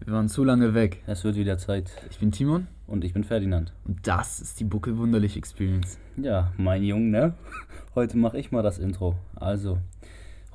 [0.00, 1.02] Wir waren zu lange weg.
[1.06, 1.90] Es wird wieder Zeit.
[2.10, 3.72] Ich bin Timon Und ich bin Ferdinand.
[3.86, 5.98] und das ist die Buckel Wunderlich Experience.
[6.16, 7.34] Ja, mein Junge, ne?
[7.94, 9.14] Heute mache ich mal das Intro.
[9.36, 9.78] Also,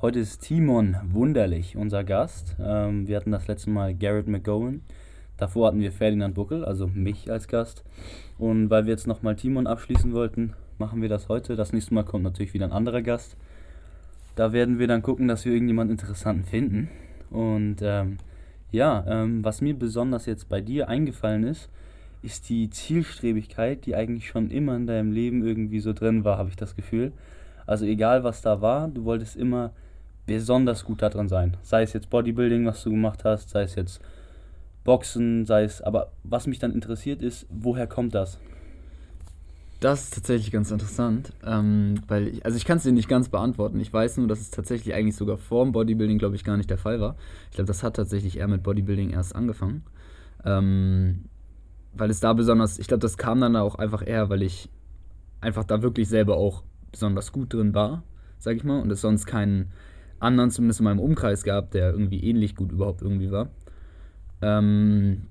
[0.02, 2.54] heute ist Timon Wunderlich unser Gast.
[2.60, 4.82] Ähm, wir hatten das letzte Mal Garrett McGowan.
[5.38, 7.82] Davor hatten wir Ferdinand Buckel, also mich als Gast.
[8.38, 11.56] Und weil wir jetzt nochmal Timon abschließen wollten, machen wir das heute.
[11.56, 13.36] Das nächste Mal kommt natürlich wieder ein anderer Gast.
[14.36, 16.88] Da werden wir dann gucken, dass wir irgendjemanden Interessanten finden.
[17.30, 18.18] Und ähm,
[18.72, 21.68] ja, ähm, was mir besonders jetzt bei dir eingefallen ist,
[22.22, 26.50] ist die Zielstrebigkeit, die eigentlich schon immer in deinem Leben irgendwie so drin war, habe
[26.50, 27.12] ich das Gefühl.
[27.66, 29.72] Also egal was da war, du wolltest immer
[30.26, 31.56] besonders gut da drin sein.
[31.62, 34.00] Sei es jetzt Bodybuilding, was du gemacht hast, sei es jetzt
[34.84, 35.80] Boxen, sei es.
[35.80, 38.38] Aber was mich dann interessiert ist, woher kommt das?
[39.80, 43.30] Das ist tatsächlich ganz interessant, ähm, weil ich, also ich kann es dir nicht ganz
[43.30, 43.80] beantworten.
[43.80, 46.68] Ich weiß nur, dass es tatsächlich eigentlich sogar vor dem Bodybuilding, glaube ich, gar nicht
[46.68, 47.16] der Fall war.
[47.50, 49.84] Ich glaube, das hat tatsächlich eher mit Bodybuilding erst angefangen.
[50.44, 51.24] Ähm,
[51.94, 54.68] weil es da besonders, ich glaube, das kam dann auch einfach eher, weil ich
[55.40, 56.62] einfach da wirklich selber auch
[56.92, 58.02] besonders gut drin war,
[58.38, 59.72] sag ich mal, und es sonst keinen
[60.18, 63.48] anderen, zumindest in meinem Umkreis gab, der irgendwie ähnlich gut überhaupt irgendwie war.
[64.42, 65.22] Ähm,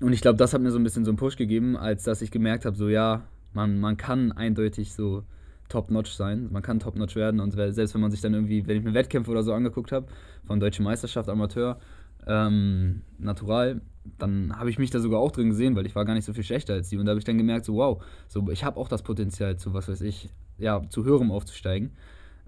[0.00, 2.22] und ich glaube, das hat mir so ein bisschen so einen Push gegeben, als dass
[2.22, 3.24] ich gemerkt habe, so ja,
[3.56, 5.24] man, man kann eindeutig so
[5.68, 6.48] top-notch sein.
[6.52, 9.30] Man kann top-notch werden und selbst wenn man sich dann irgendwie, wenn ich mir Wettkämpfe
[9.30, 10.06] oder so angeguckt habe,
[10.44, 11.80] von Deutsche Meisterschaft, Amateur,
[12.26, 13.80] ähm, Natural,
[14.18, 16.34] dann habe ich mich da sogar auch drin gesehen, weil ich war gar nicht so
[16.34, 16.98] viel schlechter als die.
[16.98, 19.72] Und da habe ich dann gemerkt, so wow, so, ich habe auch das Potenzial zu,
[19.72, 21.92] was weiß ich, ja, zu höherem aufzusteigen.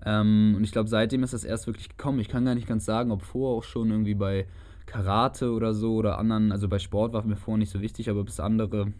[0.05, 2.21] Ähm, und ich glaube, seitdem ist das erst wirklich gekommen.
[2.21, 4.47] Ich kann gar nicht ganz sagen, ob vorher auch schon irgendwie bei
[4.87, 8.25] Karate oder so oder anderen, also bei Sport war mir vorher nicht so wichtig, aber
[8.25, 8.93] bis andere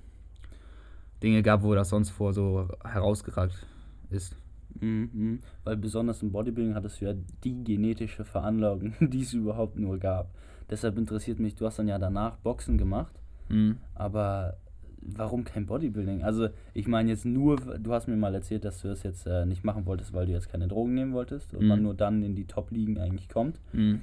[1.23, 3.67] Dinge gab, wo das sonst vor so herausgeragt
[4.11, 4.37] ist.
[4.81, 9.99] Mhm, weil besonders im Bodybuilding hattest du ja die genetische Veranlagung, die es überhaupt nur
[9.99, 10.31] gab.
[10.71, 13.13] Deshalb interessiert mich, du hast dann ja danach Boxen gemacht,
[13.49, 13.79] Mhm.
[13.95, 14.59] aber
[15.01, 16.23] warum kein Bodybuilding?
[16.23, 19.47] Also ich meine jetzt nur, du hast mir mal erzählt, dass du das jetzt äh,
[19.47, 21.69] nicht machen wolltest, weil du jetzt keine Drogen nehmen wolltest und Mhm.
[21.69, 23.59] man nur dann in die Top-Ligen eigentlich kommt.
[23.73, 24.03] Mhm.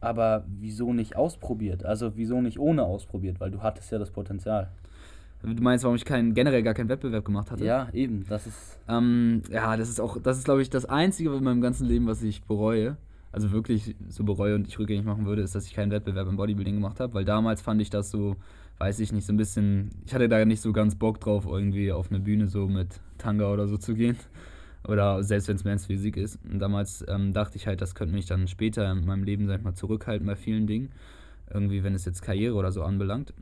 [0.00, 1.84] Aber wieso nicht ausprobiert?
[1.84, 3.38] Also wieso nicht ohne ausprobiert?
[3.40, 4.70] Weil du hattest ja das Potenzial.
[5.54, 7.64] Du meinst, warum ich keinen, generell gar keinen Wettbewerb gemacht hatte?
[7.64, 8.80] Ja, eben, das ist...
[8.88, 12.06] Ähm, ja, das ist auch, das ist glaube ich das Einzige in meinem ganzen Leben,
[12.06, 12.96] was ich bereue.
[13.30, 16.36] Also wirklich so bereue und ich rückgängig machen würde, ist, dass ich keinen Wettbewerb im
[16.36, 18.36] Bodybuilding gemacht habe, weil damals fand ich das so,
[18.78, 21.92] weiß ich nicht, so ein bisschen, ich hatte da nicht so ganz Bock drauf, irgendwie
[21.92, 24.16] auf eine Bühne so mit Tanga oder so zu gehen.
[24.88, 26.38] Oder selbst wenn es Men's Physik ist.
[26.50, 29.58] Und damals ähm, dachte ich halt, das könnte mich dann später in meinem Leben, sag
[29.58, 30.90] ich mal, zurückhalten bei vielen Dingen.
[31.52, 33.34] Irgendwie, wenn es jetzt Karriere oder so anbelangt.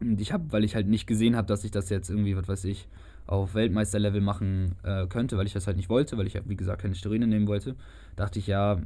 [0.00, 2.48] Und ich habe, weil ich halt nicht gesehen habe, dass ich das jetzt irgendwie, was
[2.48, 2.88] weiß ich,
[3.26, 6.82] auf Weltmeisterlevel machen äh, könnte, weil ich das halt nicht wollte, weil ich, wie gesagt,
[6.82, 7.76] keine Steroide nehmen wollte,
[8.16, 8.80] dachte ich ja,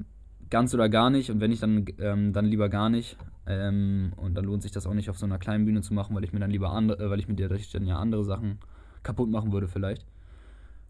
[0.51, 1.31] ganz oder gar nicht.
[1.31, 3.17] Und wenn ich dann, ähm, dann lieber gar nicht.
[3.47, 6.15] Ähm, und dann lohnt sich das auch nicht auf so einer kleinen Bühne zu machen,
[6.15, 8.59] weil ich mir dann lieber andere, äh, weil ich mir dadurch dann ja andere Sachen
[9.03, 10.06] kaputt machen würde vielleicht.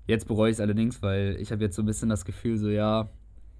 [0.06, 2.68] Jetzt bereue ich es allerdings, weil ich habe jetzt so ein bisschen das Gefühl, so
[2.68, 3.08] ja,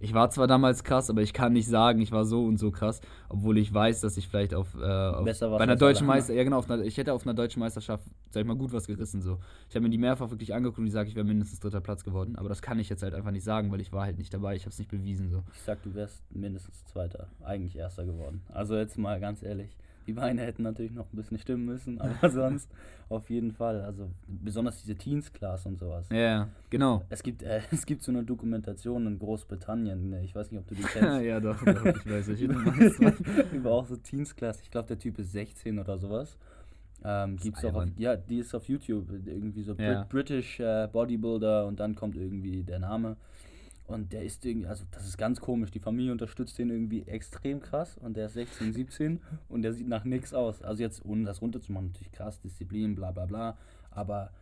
[0.03, 2.73] ich war zwar damals krass, aber ich kann nicht sagen, ich war so und so
[2.73, 6.35] krass, obwohl ich weiß, dass ich vielleicht auf, äh, auf bei einer deutschen alle Meister,
[6.35, 8.87] ja genau, auf einer, ich hätte auf einer deutschen Meisterschaft, sag ich mal, gut was
[8.89, 9.39] gerissen so.
[9.69, 12.03] Ich habe mir die mehrfach wirklich angeguckt und ich sage, ich wäre mindestens dritter Platz
[12.03, 14.35] geworden, aber das kann ich jetzt halt einfach nicht sagen, weil ich war halt nicht
[14.35, 15.45] dabei, ich habe es nicht bewiesen so.
[15.55, 18.43] Ich sag, du wärst mindestens Zweiter, eigentlich Erster geworden.
[18.53, 19.77] Also jetzt mal ganz ehrlich,
[20.07, 22.71] die Beine hätten natürlich noch ein bisschen stimmen müssen, aber sonst
[23.09, 23.83] auf jeden Fall.
[23.83, 26.09] Also besonders diese Teens-Class und sowas.
[26.11, 27.03] Ja, ja, genau.
[27.09, 30.67] Es gibt, äh, es gibt so eine Dokumentation in Großbritannien, ne, ich weiß nicht, ob
[30.69, 31.25] du die kennst.
[31.25, 34.61] ja, doch, doch, ich weiß, du über, auch so Teens-Class.
[34.63, 36.37] Ich glaube, der Typ ist 16 oder sowas.
[37.05, 39.09] Ähm, gibt's auch auf, ja, die ist auf YouTube.
[39.27, 40.05] Irgendwie so Ja.
[40.05, 43.17] Brit British äh, Bodybuilder und dann kommt irgendwie der Name.
[43.93, 45.71] Und der ist irgendwie, also das ist ganz komisch.
[45.71, 49.89] Die Familie unterstützt den irgendwie extrem krass und der ist 16, 17 und der sieht
[49.89, 50.63] nach nichts aus.
[50.63, 53.59] Also jetzt, ohne das runterzumachen, natürlich krass, Disziplin, bla bla bla.
[53.91, 54.33] Aber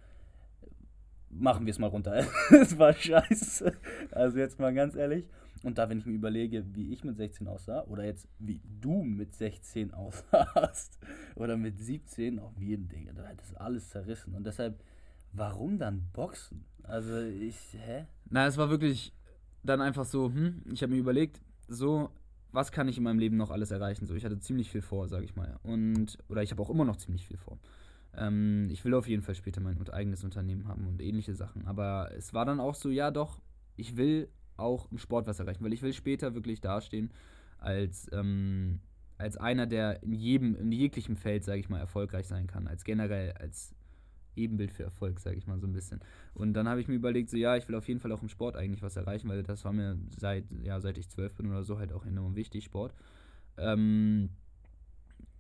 [1.31, 2.25] machen wir es mal runter.
[2.51, 3.73] Es war scheiße.
[4.13, 5.27] Also jetzt mal ganz ehrlich.
[5.63, 9.03] Und da, wenn ich mir überlege, wie ich mit 16 aussah, oder jetzt wie du
[9.03, 10.99] mit 16 aussahst,
[11.35, 14.35] oder mit 17, auf jeden Ding, da hätte es alles zerrissen.
[14.35, 14.83] Und deshalb,
[15.33, 16.65] warum dann Boxen?
[16.83, 18.07] Also ich, hä?
[18.31, 19.13] Na, es war wirklich
[19.63, 22.11] dann einfach so, hm, ich habe mir überlegt, so,
[22.53, 24.07] was kann ich in meinem Leben noch alles erreichen?
[24.07, 25.59] So, ich hatte ziemlich viel vor, sage ich mal.
[25.63, 27.59] Und, oder ich habe auch immer noch ziemlich viel vor.
[28.17, 31.67] Ähm, ich will auf jeden Fall später mein eigenes Unternehmen haben und ähnliche Sachen.
[31.67, 33.41] Aber es war dann auch so, ja doch,
[33.77, 37.11] ich will auch im Sport was erreichen, weil ich will später wirklich dastehen
[37.59, 38.81] als, ähm,
[39.17, 42.67] als einer, der in jedem, in jeglichem Feld, sage ich mal, erfolgreich sein kann.
[42.67, 43.75] Als generell, als
[44.37, 46.01] Ebenbild für Erfolg, sage ich mal so ein bisschen.
[46.35, 48.29] Und dann habe ich mir überlegt, so ja, ich will auf jeden Fall auch im
[48.29, 51.65] Sport eigentlich was erreichen, weil das war mir seit, ja, seit ich zwölf bin oder
[51.65, 52.95] so halt auch enorm wichtig, Sport.
[53.57, 54.31] Ähm,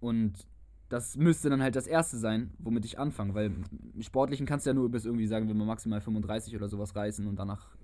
[0.00, 0.46] Und
[0.88, 3.52] das müsste dann halt das erste sein, womit ich anfange, weil
[3.94, 6.96] im Sportlichen kannst du ja nur bis irgendwie sagen, wenn wir maximal 35 oder sowas
[6.96, 7.76] reißen und danach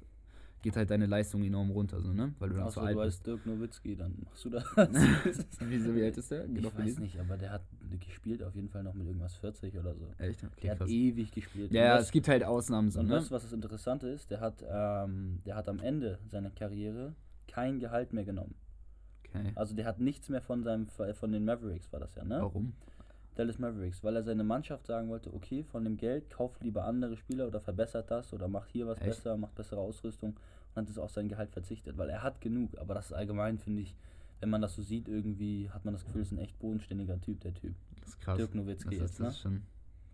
[0.67, 2.35] geht halt deine Leistung enorm runter, so, ne?
[2.41, 4.65] Weil du dann Außer zu alt du heißt Dirk Nowitzki, dann machst du das.
[5.61, 6.49] Wieso, wie alt ist der?
[6.49, 7.03] Geht ich weiß gelesen?
[7.03, 7.63] nicht, aber der hat
[8.01, 10.13] gespielt auf jeden Fall noch mit irgendwas 40 oder so.
[10.19, 10.43] Echt?
[10.43, 10.91] Okay, Der hat krass.
[10.91, 11.71] ewig gespielt.
[11.71, 13.15] Ja, ja, es gibt halt Ausnahmen so, Und ne?
[13.15, 14.29] weißt was das Interessante ist?
[14.33, 17.15] Der hat, ähm, der hat am Ende seiner Karriere
[17.47, 18.57] kein Gehalt mehr genommen.
[19.29, 19.53] Okay.
[19.55, 22.39] Also der hat nichts mehr von seinem von den Mavericks war das ja, ne?
[22.41, 22.73] Warum?
[23.37, 27.17] Dallas Mavericks, weil er seine Mannschaft sagen wollte, okay, von dem Geld kauft lieber andere
[27.17, 29.09] Spieler oder verbessert das oder macht hier was Echt?
[29.09, 30.38] besser, macht bessere Ausrüstung
[30.75, 33.59] und hat es auf sein Gehalt verzichtet, weil er hat genug, aber das ist allgemein,
[33.59, 33.94] finde ich,
[34.41, 37.21] wenn man das so sieht, irgendwie hat man das Gefühl, es ist ein echt bodenständiger
[37.21, 37.75] Typ, der Typ.
[38.00, 38.37] Das ist krass.
[38.37, 39.62] Dirk Nowitzki das, ist, jetzt, das, ist schon,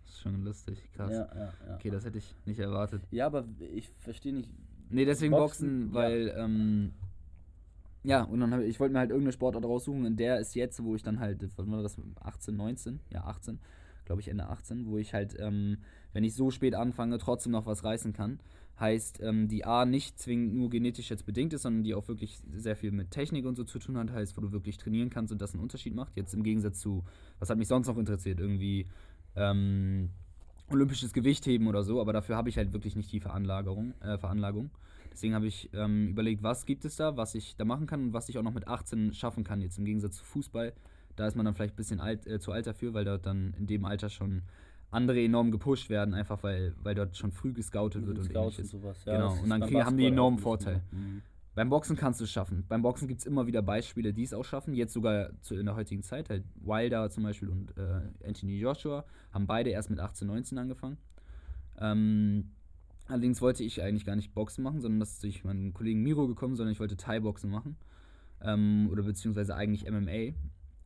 [0.05, 1.13] das ist schon lustig, krass.
[1.13, 1.75] Ja, ja, ja.
[1.75, 3.03] Okay, das hätte ich nicht erwartet.
[3.11, 4.51] ja, aber ich verstehe nicht.
[4.91, 6.93] Nee, deswegen Boxen, Boxen, weil, ähm,
[8.05, 10.83] ja, und dann habe ich wollte mir halt irgendeine Sportart raussuchen, in der ist jetzt,
[10.83, 13.01] wo ich dann halt, wann war das, 18, 19?
[13.11, 13.61] Ja, 18,
[14.05, 15.79] glaube ich Ende 18, wo ich halt, ähm,
[16.13, 18.41] wenn ich so spät anfange, trotzdem noch was reißen kann.
[18.81, 22.41] Heißt, ähm, die A nicht zwingend nur genetisch jetzt bedingt ist, sondern die auch wirklich
[22.53, 25.33] sehr viel mit Technik und so zu tun hat, heißt, wo du wirklich trainieren kannst
[25.33, 26.17] und das einen Unterschied macht.
[26.17, 27.05] Jetzt im Gegensatz zu,
[27.39, 28.89] was hat mich sonst noch interessiert, irgendwie,
[29.37, 30.11] ähm,
[30.73, 34.71] olympisches Gewichtheben oder so, aber dafür habe ich halt wirklich nicht die Veranlagerung, äh, Veranlagung.
[35.13, 38.13] Deswegen habe ich ähm, überlegt, was gibt es da, was ich da machen kann und
[38.13, 40.73] was ich auch noch mit 18 schaffen kann, jetzt im Gegensatz zu Fußball.
[41.17, 43.55] Da ist man dann vielleicht ein bisschen alt, äh, zu alt dafür, weil dort dann
[43.59, 44.43] in dem Alter schon
[44.91, 48.71] andere enorm gepusht werden, einfach weil, weil dort schon früh gescoutet wird und Scouts ähnliches.
[48.71, 49.05] sowas.
[49.05, 50.83] Genau, das und dann kriegen- haben die enormen Vorteil.
[50.91, 51.23] Mhm.
[51.55, 52.65] Beim Boxen kannst du es schaffen.
[52.67, 54.73] Beim Boxen gibt es immer wieder Beispiele, die es auch schaffen.
[54.73, 56.31] Jetzt sogar zu, in der heutigen Zeit.
[56.31, 60.97] Halt Wilder zum Beispiel und äh, Anthony Joshua haben beide erst mit 18, 19 angefangen.
[61.79, 62.51] Ähm,
[63.07, 66.27] allerdings wollte ich eigentlich gar nicht Boxen machen, sondern das ist durch meinen Kollegen Miro
[66.27, 67.77] gekommen, sondern ich wollte Thai-Boxen machen.
[68.41, 70.35] Ähm, oder beziehungsweise eigentlich MMA.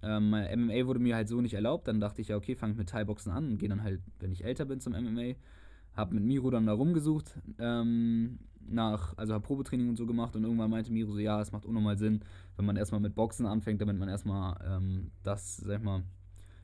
[0.02, 1.88] Ähm, MMA wurde mir halt so nicht erlaubt.
[1.88, 4.32] Dann dachte ich, ja, okay, fange ich mit Thai-Boxen an und gehe dann halt, wenn
[4.32, 5.34] ich älter bin, zum MMA.
[5.94, 10.44] Hab mit Miro dann da rumgesucht, ähm, nach, also hab Probetraining und so gemacht und
[10.44, 12.20] irgendwann meinte Miro so, ja, es macht unnormal Sinn,
[12.56, 16.02] wenn man erstmal mit Boxen anfängt, damit man erstmal ähm, das, sag ich mal,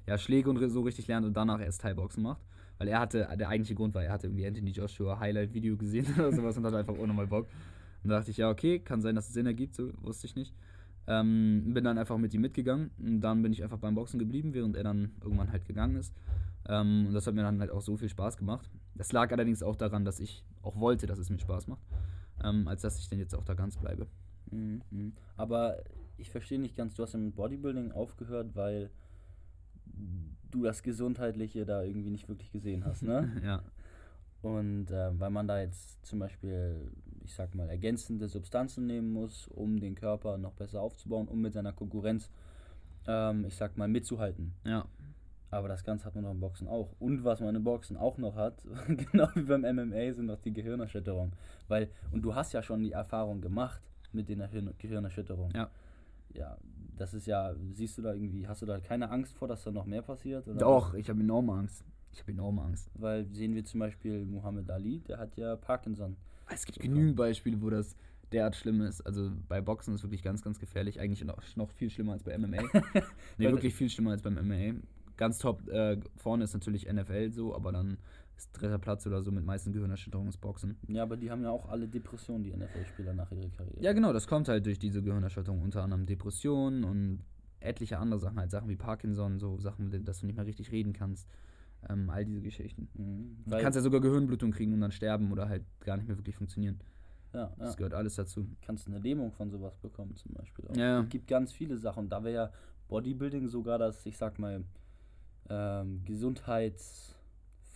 [0.07, 2.43] ja, Schläge und so richtig lernt und danach erst Thai-Boxen macht.
[2.79, 6.33] Weil er hatte, der eigentliche Grund war, er hatte irgendwie Anthony Joshua Highlight-Video gesehen oder
[6.33, 7.47] sowas und hatte einfach unnormal Bock.
[8.03, 10.35] Und da dachte ich, ja, okay, kann sein, dass es Sinn ergibt, so wusste ich
[10.35, 10.55] nicht.
[11.07, 14.55] Ähm, bin dann einfach mit ihm mitgegangen und dann bin ich einfach beim Boxen geblieben,
[14.55, 16.15] während er dann irgendwann halt gegangen ist.
[16.69, 18.71] Ähm, und das hat mir dann halt auch so viel Spaß gemacht.
[18.95, 21.83] Das lag allerdings auch daran, dass ich auch wollte, dass es mir Spaß macht,
[22.45, 24.07] ähm, als dass ich dann jetzt auch da ganz bleibe.
[24.51, 25.13] Mhm, mhm.
[25.37, 25.83] Aber
[26.19, 28.91] ich verstehe nicht ganz, du hast mit Bodybuilding aufgehört, weil
[30.55, 33.31] du das Gesundheitliche da irgendwie nicht wirklich gesehen hast, ne?
[33.45, 33.63] ja.
[34.43, 36.91] Und äh, weil man da jetzt zum Beispiel,
[37.25, 41.53] ich sag mal, ergänzende Substanzen nehmen muss, um den Körper noch besser aufzubauen, um mit
[41.53, 42.29] seiner Konkurrenz,
[43.07, 44.53] ähm, ich sag mal, mitzuhalten.
[44.65, 44.87] Ja.
[45.53, 46.95] Aber das Ganze hat man noch im Boxen auch.
[46.99, 50.53] Und was man im Boxen auch noch hat, genau wie beim MMA, sind noch die
[50.53, 51.35] Gehirnerschütterungen.
[51.69, 53.83] Weil, und du hast ja schon die Erfahrung gemacht
[54.13, 55.55] mit den Hirn Gehirnerschütterungen.
[55.55, 55.71] Ja.
[56.35, 56.57] Ja,
[57.03, 59.73] das ist ja, siehst du da irgendwie, hast du da keine Angst vor, dass da
[59.73, 60.47] noch mehr passiert?
[60.47, 61.85] Oder Doch, ich habe enorme Angst.
[62.13, 62.93] Ich habe enorme Angst.
[62.95, 66.17] Weil sehen wir zum Beispiel Muhammad Ali, der hat ja Parkinson.
[66.49, 67.97] Es gibt genügend Beispiele, wo das
[68.31, 69.01] derart schlimm ist.
[69.01, 71.01] Also bei Boxen ist wirklich ganz, ganz gefährlich.
[71.01, 72.63] Eigentlich noch, noch viel schlimmer als bei MMA.
[73.39, 74.79] nee, wirklich viel schlimmer als beim MMA.
[75.17, 77.99] Ganz top äh, vorne ist natürlich NFL so, aber dann
[78.51, 80.77] dritter Platz oder so mit meisten Gehirnerschütterungen ist Boxen.
[80.89, 83.81] Ja, aber die haben ja auch alle Depressionen, die NFL-Spieler nach ihrer Karriere.
[83.81, 87.25] Ja, genau, das kommt halt durch diese Gehirnerschütterung, unter anderem Depressionen und
[87.61, 90.93] etliche andere Sachen, halt Sachen wie Parkinson, so Sachen, dass du nicht mehr richtig reden
[90.93, 91.29] kannst.
[91.89, 92.89] Ähm, all diese Geschichten.
[92.95, 93.43] Mhm.
[93.45, 96.37] Du kannst ja sogar Gehirnblutung kriegen und dann sterben oder halt gar nicht mehr wirklich
[96.37, 96.81] funktionieren.
[97.33, 97.53] ja, ja.
[97.59, 98.47] Das gehört alles dazu.
[98.61, 100.69] kannst eine Lähmung von sowas bekommen zum Beispiel.
[100.69, 100.77] Auch.
[100.77, 101.01] Ja.
[101.01, 102.09] Es gibt ganz viele Sachen.
[102.09, 102.53] Da wäre ja
[102.89, 104.65] Bodybuilding sogar das, ich sag mal,
[105.49, 106.05] ähm,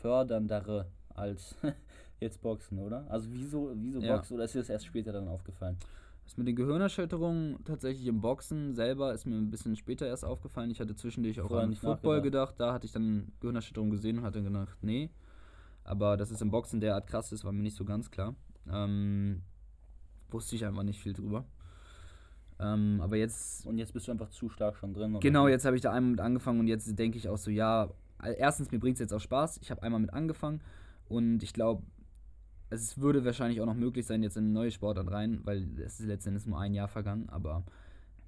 [0.07, 1.57] gesundheitsförderndere als
[2.21, 3.07] jetzt Boxen, oder?
[3.11, 4.17] Also wieso, wieso Ja.
[4.17, 4.35] Boxen?
[4.35, 5.77] Oder ist dir das erst später dann aufgefallen?
[6.25, 10.71] Das mit den Gehirnerschütterungen tatsächlich im Boxen selber ist mir ein bisschen später erst aufgefallen.
[10.71, 12.57] Ich hatte zwischendurch auch Vorher an Football gedacht.
[12.59, 15.11] Da hatte ich dann Gehirnerschütterung gesehen und hatte gedacht, nee.
[15.85, 18.35] Aber dass es im Boxen derart krass ist, war mir nicht so ganz klar.
[18.69, 19.43] Ähm,
[20.31, 21.45] wusste ich einfach nicht viel drüber.
[22.59, 25.13] Ähm, aber jetzt Und jetzt bist du einfach zu stark schon drin.
[25.13, 25.21] oder?
[25.21, 27.89] Genau, jetzt habe ich da einmal mit angefangen und jetzt denke ich auch so, ja,
[28.23, 29.59] erstens, mir bringt es jetzt auch Spaß.
[29.63, 30.61] Ich habe einmal mit angefangen
[31.09, 31.83] und ich glaube,
[32.71, 36.01] es würde wahrscheinlich auch noch möglich sein, jetzt in eine neue Sportart rein, weil es
[36.01, 37.65] ist letztendlich nur ein Jahr vergangen, aber,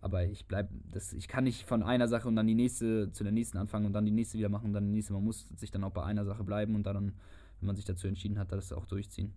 [0.01, 3.25] aber ich bleib, das, ich kann nicht von einer Sache und dann die nächste zu
[3.25, 5.13] der nächsten anfangen und dann die nächste wieder machen und dann die nächste.
[5.13, 7.15] Man muss sich dann auch bei einer Sache bleiben und dann,
[7.61, 9.33] wenn man sich dazu entschieden hat, das auch durchziehen.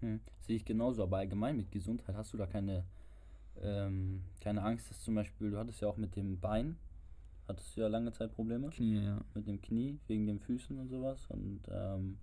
[0.00, 0.20] Hm.
[0.40, 2.84] Sehe ich genauso, aber allgemein mit Gesundheit hast du da keine,
[3.60, 6.76] ähm, keine Angst, dass zum Beispiel, du hattest ja auch mit dem Bein,
[7.48, 8.70] Hattest du ja lange Zeit Probleme.
[8.70, 9.20] Knie, ja.
[9.34, 11.26] Mit dem Knie, wegen den Füßen und sowas.
[11.28, 12.18] Und ähm,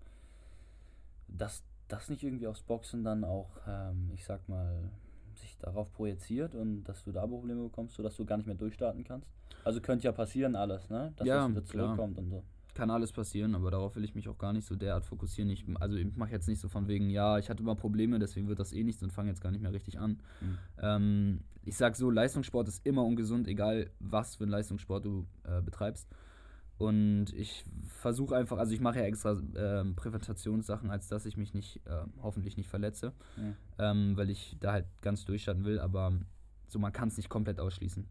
[1.28, 4.90] dass das nicht irgendwie aufs Boxen dann auch, ähm, ich sag mal,
[5.36, 9.04] sich darauf projiziert und dass du da Probleme bekommst, sodass du gar nicht mehr durchstarten
[9.04, 9.28] kannst.
[9.64, 11.14] Also könnte ja passieren alles, ne?
[11.16, 11.86] Dass Ja, das wieder klar.
[11.86, 12.44] zurückkommt und so.
[12.74, 15.50] Kann alles passieren, aber darauf will ich mich auch gar nicht so derart fokussieren.
[15.52, 18.48] Ich, also ich mache jetzt nicht so von wegen, ja, ich hatte immer Probleme, deswegen
[18.48, 20.20] wird das eh nichts und fange jetzt gar nicht mehr richtig an.
[20.42, 20.58] Mhm.
[20.80, 25.62] Ähm, ich sag so, Leistungssport ist immer ungesund, egal was für einen Leistungssport du äh,
[25.62, 26.08] betreibst.
[26.80, 31.54] Und ich versuche einfach, also ich mache ja extra ähm, Präventationssachen, als dass ich mich
[31.54, 33.92] nicht, äh, hoffentlich nicht verletze, Ja.
[33.92, 36.12] ähm, weil ich da halt ganz durchstarten will, aber
[36.68, 38.08] so man kann es nicht komplett ausschließen.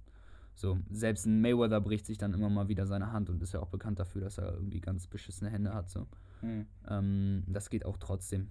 [0.55, 3.61] So, selbst ein Mayweather bricht sich dann immer mal wieder seine Hand und ist ja
[3.61, 5.91] auch bekannt dafür, dass er irgendwie ganz beschissene Hände hat.
[5.91, 6.07] So.
[6.43, 6.67] Mhm.
[6.89, 8.49] Ähm, das geht auch trotzdem.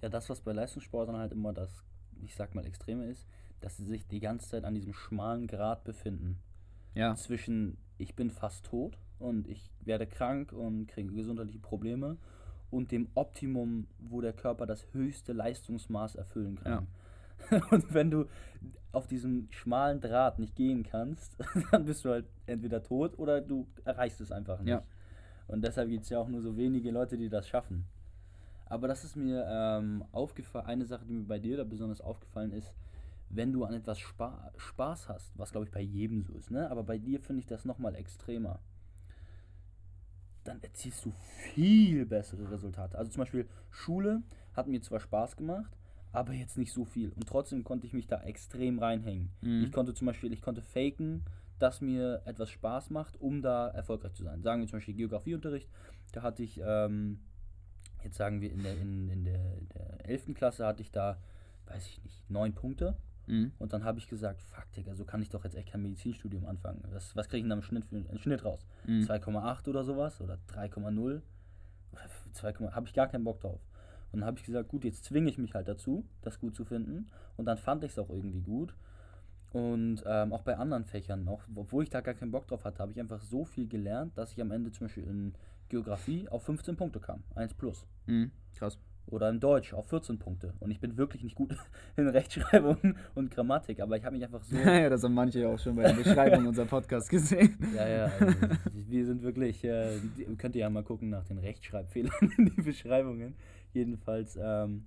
[0.00, 1.84] Ja, das, was bei Leistungssportlern halt immer das,
[2.22, 3.26] ich sag mal, Extreme ist,
[3.60, 6.38] dass sie sich die ganze Zeit an diesem schmalen Grat befinden.
[6.94, 12.18] Ja, Zwischen ich bin fast tot und ich werde krank und kriege gesundheitliche Probleme
[12.70, 16.86] und dem Optimum, wo der Körper das höchste Leistungsmaß erfüllen kann.
[17.70, 18.26] Und wenn du
[18.92, 21.36] auf diesem schmalen Draht nicht gehen kannst,
[21.70, 24.68] dann bist du halt entweder tot oder du erreichst es einfach nicht.
[24.68, 24.82] Ja.
[25.48, 27.86] Und deshalb gibt es ja auch nur so wenige Leute, die das schaffen.
[28.66, 32.52] Aber das ist mir ähm, aufgefallen, eine Sache, die mir bei dir da besonders aufgefallen
[32.52, 32.72] ist,
[33.28, 36.70] wenn du an etwas Spa Spaß hast, was glaube ich bei jedem so ist, ne?
[36.70, 38.60] aber bei dir finde ich das nochmal extremer,
[40.44, 41.12] dann erzielst du
[41.54, 42.98] viel bessere Resultate.
[42.98, 44.22] Also zum Beispiel Schule
[44.54, 45.76] hat mir zwar Spaß gemacht,
[46.12, 47.10] aber jetzt nicht so viel.
[47.10, 49.30] Und trotzdem konnte ich mich da extrem reinhängen.
[49.40, 49.64] Mhm.
[49.64, 51.24] Ich konnte zum Beispiel, ich konnte faken,
[51.58, 54.42] dass mir etwas Spaß macht, um da erfolgreich zu sein.
[54.42, 55.68] Sagen wir zum Beispiel Geografieunterricht,
[56.12, 57.20] da hatte ich, ähm,
[58.02, 60.34] jetzt sagen wir in der, in, in der, in der 11.
[60.34, 61.18] Klasse hatte ich da,
[61.66, 62.96] weiß ich nicht, neun Punkte.
[63.26, 63.52] mhm.
[63.58, 66.44] Und dann habe ich gesagt, fuck, Digga, so kann ich doch jetzt echt kein Medizinstudium
[66.46, 66.82] anfangen.
[66.90, 68.66] Was, was kriege ich denn da im Schnitt, für, im Schnitt raus?
[68.86, 69.02] Mhm.
[69.02, 71.22] 2,8 oder sowas oder 3,0
[71.92, 72.02] oder
[72.32, 73.60] 2, habe ich gar keinen Bock drauf.
[74.12, 76.64] Und dann habe ich gesagt, gut, jetzt zwinge ich mich halt dazu, das gut zu
[76.64, 77.06] finden.
[77.36, 78.74] Und dann fand ich es auch irgendwie gut.
[79.52, 82.78] Und ähm, auch bei anderen Fächern, auch, obwohl ich da gar keinen Bock drauf hatte,
[82.78, 85.34] habe ich einfach so viel gelernt, dass ich am Ende zum Beispiel in
[85.68, 87.22] Geografie auf 15 Punkte kam.
[87.34, 87.86] 1 plus.
[88.06, 88.30] Mhm.
[88.54, 88.78] Krass.
[89.06, 90.54] Oder in Deutsch auf 14 Punkte.
[90.60, 91.54] Und ich bin wirklich nicht gut
[91.96, 94.56] in Rechtschreibung und Grammatik, aber ich habe mich einfach so.
[94.64, 97.56] ja, das haben manche ja auch schon bei der Beschreibung unserer Podcast gesehen.
[97.74, 98.34] Ja, ja, also,
[98.72, 99.98] wir sind wirklich, äh,
[100.38, 103.34] könnt ihr ja mal gucken nach den Rechtschreibfehlern in die Beschreibungen.
[103.72, 104.84] Jedenfalls, ähm,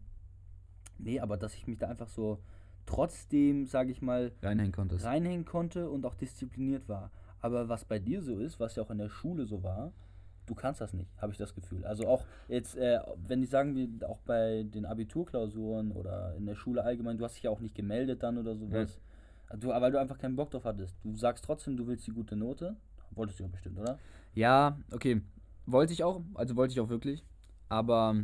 [0.97, 2.39] nee, aber dass ich mich da einfach so
[2.85, 5.05] trotzdem, sage ich mal, Reinhängen konntest.
[5.05, 7.11] reinhängen konnte und auch diszipliniert war.
[7.41, 9.91] Aber was bei dir so ist, was ja auch in der Schule so war,
[10.45, 11.85] du kannst das nicht, habe ich das Gefühl.
[11.85, 16.55] Also auch jetzt, äh, wenn die sagen wir auch bei den Abiturklausuren oder in der
[16.55, 18.99] Schule allgemein, du hast dich ja auch nicht gemeldet dann oder sowas.
[19.59, 20.97] Du, weil du einfach keinen Bock drauf hattest.
[21.03, 22.75] Du sagst trotzdem, du willst die gute Note.
[23.11, 23.99] Wolltest du ja bestimmt, oder?
[24.33, 25.21] Ja, okay.
[25.67, 27.23] Wollte ich auch, also wollte ich auch wirklich.
[27.69, 28.15] Aber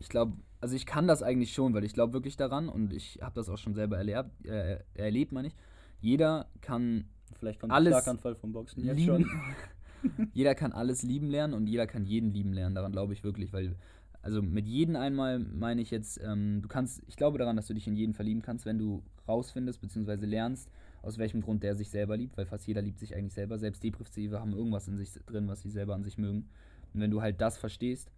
[0.00, 3.20] ich glaube, also ich kann das eigentlich schon, weil ich glaube wirklich daran und ich
[3.22, 5.56] habe das auch schon selber erlebt, äh, erlebt, meine ich.
[6.00, 7.04] Jeder kann
[7.38, 9.24] Vielleicht kommt Alles Schlaganfall vom Boxen jetzt lieben.
[9.24, 10.30] schon.
[10.34, 12.74] jeder kann alles lieben lernen und jeder kann jeden lieben lernen.
[12.74, 13.76] Daran glaube ich wirklich, weil
[14.22, 17.74] also mit jedem einmal meine ich jetzt, ähm, du kannst, ich glaube daran, dass du
[17.74, 20.26] dich in jeden verlieben kannst, wenn du rausfindest bzw.
[20.26, 20.70] lernst,
[21.02, 23.58] aus welchem Grund der sich selber liebt, weil fast jeder liebt sich eigentlich selber.
[23.58, 26.48] Selbst Depressive haben irgendwas in sich drin, was sie selber an sich mögen.
[26.92, 28.10] Und wenn du halt das verstehst,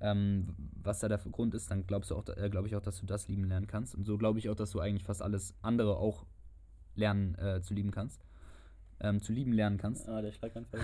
[0.00, 3.00] ähm, was da der Grund ist, dann glaubst du auch, äh, glaube ich auch, dass
[3.00, 3.94] du das lieben lernen kannst.
[3.94, 6.26] Und so glaube ich auch, dass du eigentlich fast alles andere auch
[6.94, 8.24] lernen äh, zu lieben kannst.
[9.00, 10.80] Ähm, zu lieben lernen kannst ah, der Schlaganfall.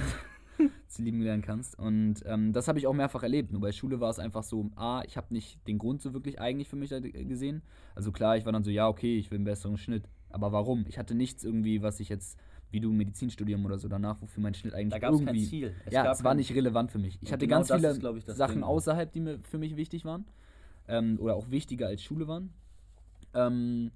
[0.89, 1.79] zu lieben lernen kannst.
[1.79, 3.53] Und ähm, das habe ich auch mehrfach erlebt.
[3.53, 6.41] Nur bei Schule war es einfach so, A, ich habe nicht den Grund so wirklich
[6.41, 7.63] eigentlich für mich da gesehen.
[7.95, 10.09] Also klar, ich war dann so, ja, okay, ich will einen besseren Schnitt.
[10.31, 10.85] Aber warum?
[10.89, 12.39] Ich hatte nichts irgendwie, was ich jetzt,
[12.71, 15.41] wie du Medizinstudium oder so danach, wofür mein Schnitt eigentlich Da gab es irgendwie...
[15.41, 15.75] kein Ziel.
[15.91, 17.19] ja, gab es war nicht relevant für mich.
[17.23, 18.65] Ich hatte genau ganz viele ist, ich, Sachen Ding.
[18.65, 20.25] außerhalb, die mir für mich wichtig waren.
[20.89, 22.53] Ähm, oder auch wichtiger als Schule waren.
[23.33, 23.91] Ähm,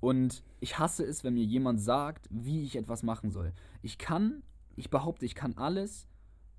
[0.00, 3.52] und ich hasse es, wenn mir jemand sagt, wie ich etwas machen soll.
[3.82, 4.42] Ich kann,
[4.76, 6.08] ich behaupte, ich kann alles,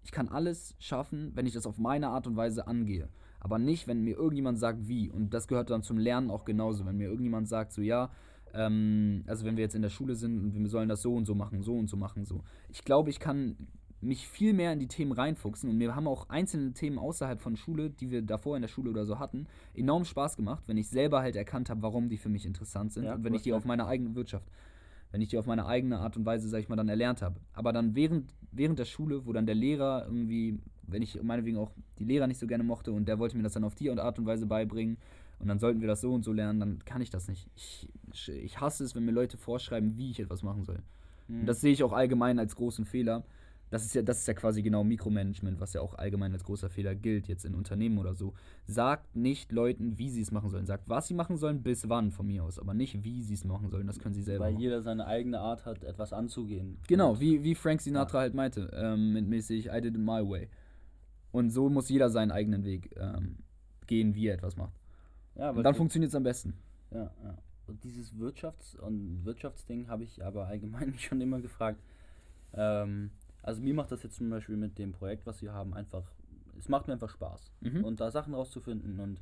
[0.03, 3.10] ich kann alles schaffen, wenn ich das auf meine Art und Weise angehe.
[3.39, 5.10] Aber nicht, wenn mir irgendjemand sagt, wie.
[5.10, 6.86] Und das gehört dann zum Lernen auch genauso.
[6.86, 8.12] Wenn mir irgendjemand sagt, so, ja,
[8.53, 11.25] ähm, also wenn wir jetzt in der Schule sind und wir sollen das so und
[11.25, 12.43] so machen, so und so machen, so.
[12.70, 13.55] Ich glaube, ich kann
[14.01, 17.55] mich viel mehr in die Themen reinfuchsen und mir haben auch einzelne Themen außerhalb von
[17.55, 20.89] Schule, die wir davor in der Schule oder so hatten, enorm Spaß gemacht, wenn ich
[20.89, 23.53] selber halt erkannt habe, warum die für mich interessant sind Ja, und wenn ich die
[23.53, 24.50] auf meine eigene Wirtschaft,
[25.12, 27.39] wenn ich die auf meine eigene Art und Weise, sag ich mal, dann erlernt habe.
[27.53, 31.72] Aber dann während, während der Schule, wo dann der Lehrer irgendwie, wenn ich meinetwegen auch
[32.00, 34.17] die Lehrer nicht so gerne mochte und der wollte mir das dann auf die Art
[34.17, 34.98] und Weise beibringen
[35.42, 37.48] und dann sollten wir das so und so lernen, dann kann ich das nicht.
[37.56, 37.90] Ich,
[38.28, 40.84] ich hasse es, wenn mir Leute vorschreiben, wie ich etwas machen soll.
[41.28, 43.24] Und das sehe ich auch allgemein als großen Fehler.
[43.70, 46.70] Das ist ja, das ist ja quasi genau Mikromanagement, was ja auch allgemein als großer
[46.70, 48.34] Fehler gilt, jetzt in Unternehmen oder so.
[48.68, 50.66] Sagt nicht Leuten, wie sie es machen sollen.
[50.66, 53.46] Sagt, was sie machen sollen, bis wann von mir aus, aber nicht, wie sie es
[53.46, 53.88] machen sollen.
[53.88, 54.62] Das können sie selber Weil machen.
[54.62, 56.80] jeder seine eigene Art hat, etwas anzugehen.
[56.88, 60.50] Genau, wie, wie Frank Sinatra halt meinte, ähm, mit mäßig I did it my way.
[61.32, 63.38] Und so muss jeder seinen eigenen Weg ähm,
[63.88, 64.81] gehen, wie er etwas macht.
[65.36, 66.54] Ja, Und dann funktioniert es am besten.
[66.92, 67.38] Ja, ja.
[67.68, 71.82] Und dieses Wirtschafts- und Wirtschaftsding habe ich aber allgemein schon immer gefragt.
[72.54, 73.12] Ähm,
[73.44, 76.04] also mir macht das jetzt zum Beispiel mit dem Projekt, was wir haben, einfach,
[76.58, 77.52] es macht mir einfach Spaß.
[77.62, 77.84] Mhm.
[77.84, 79.22] Und da Sachen rauszufinden und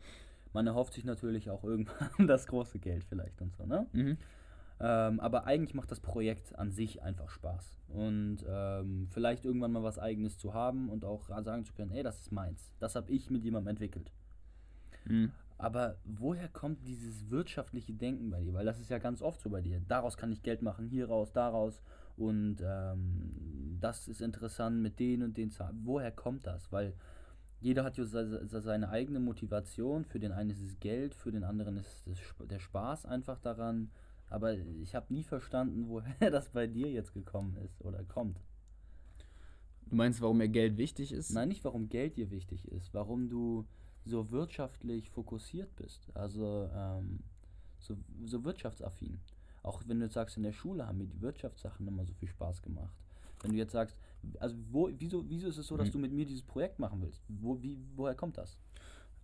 [0.51, 3.86] man erhofft sich natürlich auch irgendwann das große Geld vielleicht und so, ne?
[3.94, 4.18] Mhm.
[4.82, 7.75] Ähm, aber eigentlich macht das Projekt an sich einfach Spaß.
[7.89, 12.01] Und ähm, vielleicht irgendwann mal was eigenes zu haben und auch sagen zu können, ey,
[12.01, 12.72] das ist meins.
[12.80, 14.12] Das habe ich mit jemandem entwickelt.
[15.06, 15.32] Mhm.
[15.60, 18.54] Aber woher kommt dieses wirtschaftliche Denken bei dir?
[18.56, 19.82] Weil das ist ja ganz oft so bei dir.
[19.88, 21.82] Daraus kann ich Geld machen, hier raus, daraus.
[22.18, 25.82] Und ähm, das ist interessant mit denen und den Zahlen.
[25.84, 26.72] Woher kommt das?
[26.72, 26.96] Weil
[27.62, 30.06] jeder hat ja se- se- seine eigene Motivation.
[30.06, 33.92] Für den einen ist es Geld, für den anderen ist es der Spaß einfach daran.
[34.30, 38.39] Aber ich habe nie verstanden, woher das bei dir jetzt gekommen ist oder kommt.
[39.88, 41.32] Du meinst, warum mir Geld wichtig ist?
[41.32, 43.66] Nein, nicht warum Geld dir wichtig ist, warum du
[44.06, 47.20] so wirtschaftlich fokussiert bist, also ähm,
[47.79, 49.20] so, so wirtschaftsaffin.
[49.63, 52.29] Auch wenn du jetzt sagst, in der Schule haben mir die Wirtschaftssachen immer so viel
[52.29, 52.96] Spaß gemacht.
[53.41, 53.98] Wenn du jetzt sagst,
[54.39, 55.94] also wo, wieso, wieso ist es so, dass Mhm.
[55.94, 57.22] du mit mir dieses Projekt machen willst?
[57.27, 58.58] Wo, wie, woher kommt das?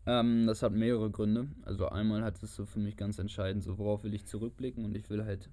[0.05, 1.47] Ähm, das hat mehrere Gründe.
[1.63, 4.95] Also einmal hat es so für mich ganz entscheidend, so worauf will ich zurückblicken und
[4.95, 5.49] ich will halt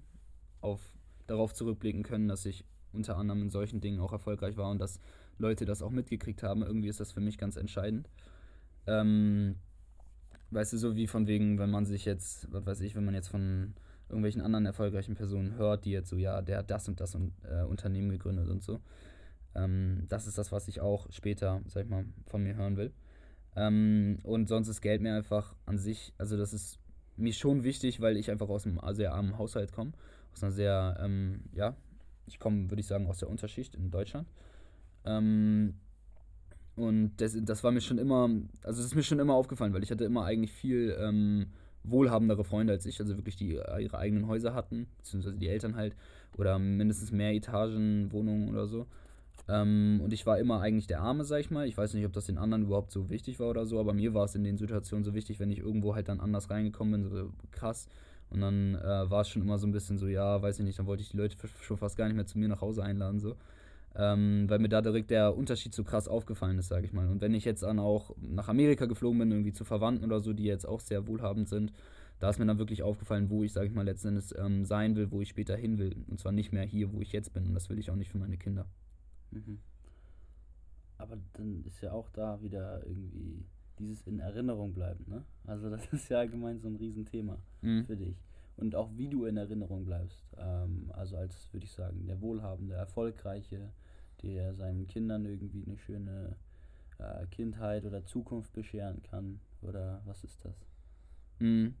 [0.61, 0.81] auf,
[1.27, 4.99] darauf zurückblicken können, dass ich unter anderem in solchen Dingen auch erfolgreich war und dass
[5.39, 6.61] Leute das auch mitgekriegt haben.
[6.61, 8.07] Irgendwie ist das für mich ganz entscheidend.
[8.87, 9.55] Ähm,
[10.51, 13.13] weißt du, so wie von wegen, wenn man sich jetzt, was weiß ich, wenn man
[13.13, 13.73] jetzt von
[14.09, 17.33] irgendwelchen anderen erfolgreichen Personen hört, die jetzt so, ja, der hat das und das und,
[17.43, 18.79] äh, Unternehmen gegründet und so.
[19.55, 22.93] Ähm, das ist das, was ich auch später, sag ich mal, von mir hören will.
[23.55, 26.79] Ähm, und sonst ist Geld mir einfach an sich, also das ist
[27.17, 29.91] mir schon wichtig, weil ich einfach aus einem sehr armen Haushalt komme.
[30.33, 31.75] Aus einer sehr, ähm, ja,
[32.25, 34.27] ich komme, würde ich sagen, aus der Unterschicht in Deutschland.
[35.05, 35.75] Ähm,
[36.75, 38.29] und das, das war mir schon immer,
[38.63, 41.47] also das ist mir schon immer aufgefallen, weil ich hatte immer eigentlich viel ähm,
[41.83, 45.75] wohlhabendere Freunde als ich, also wirklich die äh, ihre eigenen Häuser hatten, beziehungsweise die Eltern
[45.75, 45.95] halt,
[46.37, 48.87] oder mindestens mehr Etagen, Wohnungen oder so.
[49.47, 51.67] Ähm, und ich war immer eigentlich der Arme, sag ich mal.
[51.67, 54.13] Ich weiß nicht, ob das den anderen überhaupt so wichtig war oder so, aber mir
[54.13, 57.09] war es in den Situationen so wichtig, wenn ich irgendwo halt dann anders reingekommen bin,
[57.09, 57.87] so krass.
[58.29, 60.79] Und dann äh, war es schon immer so ein bisschen so, ja, weiß ich nicht,
[60.79, 63.19] dann wollte ich die Leute schon fast gar nicht mehr zu mir nach Hause einladen,
[63.19, 63.35] so.
[63.95, 67.07] Ähm, weil mir da direkt der Unterschied so krass aufgefallen ist, sage ich mal.
[67.09, 70.33] Und wenn ich jetzt dann auch nach Amerika geflogen bin, irgendwie zu Verwandten oder so,
[70.33, 71.73] die jetzt auch sehr wohlhabend sind,
[72.19, 74.95] da ist mir dann wirklich aufgefallen, wo ich, sage ich mal, letzten Endes ähm, sein
[74.95, 75.95] will, wo ich später hin will.
[76.07, 77.45] Und zwar nicht mehr hier, wo ich jetzt bin.
[77.45, 78.65] Und das will ich auch nicht für meine Kinder.
[79.31, 79.59] Mhm.
[80.97, 83.45] Aber dann ist ja auch da wieder irgendwie
[83.77, 85.23] dieses in Erinnerung bleiben, ne?
[85.45, 87.85] Also das ist ja allgemein so ein Riesenthema Mhm.
[87.85, 88.15] für dich.
[88.55, 90.23] Und auch wie du in Erinnerung bleibst.
[90.37, 93.71] Ähm, also als, würde ich sagen, der Wohlhabende, Erfolgreiche,
[94.23, 96.35] der seinen Kindern irgendwie eine schöne
[96.99, 99.39] äh, Kindheit oder Zukunft bescheren kann.
[99.61, 100.55] Oder was ist das?
[101.39, 101.75] Mhm.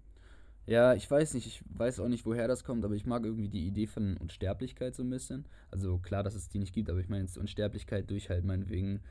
[0.65, 3.49] Ja, ich weiß nicht, ich weiß auch nicht, woher das kommt, aber ich mag irgendwie
[3.49, 5.45] die Idee von Unsterblichkeit so ein bisschen.
[5.71, 9.01] Also klar, dass es die nicht gibt, aber ich meine jetzt Unsterblichkeit durch halt meinetwegen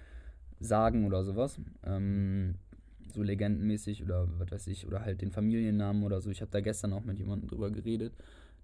[0.61, 1.61] Sagen oder sowas.
[1.85, 2.55] Ähm,
[3.13, 6.31] so legendenmäßig oder was weiß ich, oder halt den Familiennamen oder so.
[6.31, 8.15] Ich habe da gestern auch mit jemandem drüber geredet.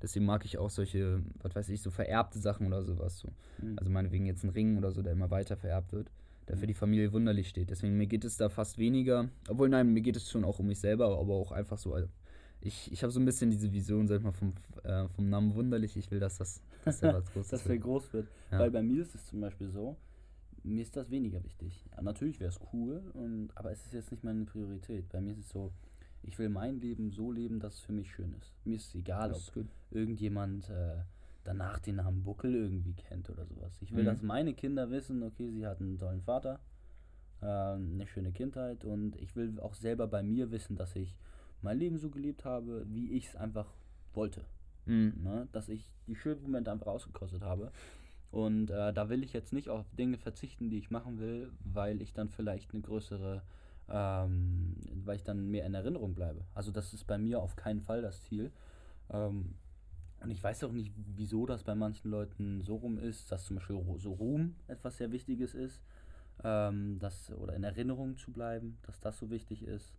[0.03, 3.19] Deswegen mag ich auch solche, was weiß ich, so vererbte Sachen oder sowas.
[3.19, 3.29] So.
[3.61, 3.79] Mhm.
[3.79, 6.11] Also meinetwegen jetzt ein Ring oder so, der immer weiter vererbt wird,
[6.47, 7.71] der für die Familie wunderlich steht.
[7.71, 10.67] Deswegen mir geht es da fast weniger, obwohl nein, mir geht es schon auch um
[10.67, 12.09] mich selber, aber auch einfach so, also
[12.61, 15.55] ich, ich habe so ein bisschen diese Vision, sag ich mal, vom, äh, vom Namen
[15.55, 15.97] wunderlich.
[15.97, 17.83] Ich will, dass das, dass der was Großes dass der wird.
[17.83, 18.29] groß wird.
[18.51, 18.59] Ja.
[18.59, 19.97] Weil bei mir ist es zum Beispiel so,
[20.65, 21.85] mir ist das weniger wichtig.
[21.93, 25.09] Ja, natürlich wäre es cool, und, aber es ist jetzt nicht meine Priorität.
[25.11, 25.73] Bei mir ist es so,
[26.23, 28.55] ich will mein Leben so leben, dass es für mich schön ist.
[28.65, 29.67] Mir ist es egal, Das ob ist gut.
[29.91, 30.97] irgendjemand äh,
[31.45, 33.77] danach den Namen Buckel irgendwie kennt oder sowas.
[33.81, 34.07] Ich will, Mhm.
[34.07, 36.61] dass meine Kinder wissen, okay, sie hatten einen tollen Vater,
[37.41, 41.15] äh, eine schöne Kindheit und ich will auch selber bei mir wissen, dass ich
[41.63, 43.73] mein Leben so gelebt habe, wie ich es einfach
[44.13, 44.45] wollte
[44.87, 45.15] Mhm.
[45.23, 45.49] ne?
[45.53, 47.71] dass ich die schönen Momente einfach ausgekostet habe.
[48.31, 52.01] Und äh, da will ich jetzt nicht auf Dinge verzichten, die ich machen will, weil
[52.03, 53.43] ich dann vielleicht eine größere,
[53.91, 56.45] ähm, weil ich dann mehr in Erinnerung bleibe.
[56.55, 58.53] Also das ist bei mir auf keinen Fall das Ziel.
[59.11, 59.55] Ähm,
[60.21, 63.57] und ich weiß auch nicht, wieso das bei manchen Leuten so rum ist, dass zum
[63.57, 65.81] Beispiel so Ruhm etwas sehr Wichtiges ist,
[66.43, 69.95] ähm, das, oder in Erinnerung zu bleiben, dass das so wichtig ist.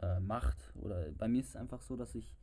[0.00, 2.34] Äh, Macht oder bei mir ist es einfach so, dass ich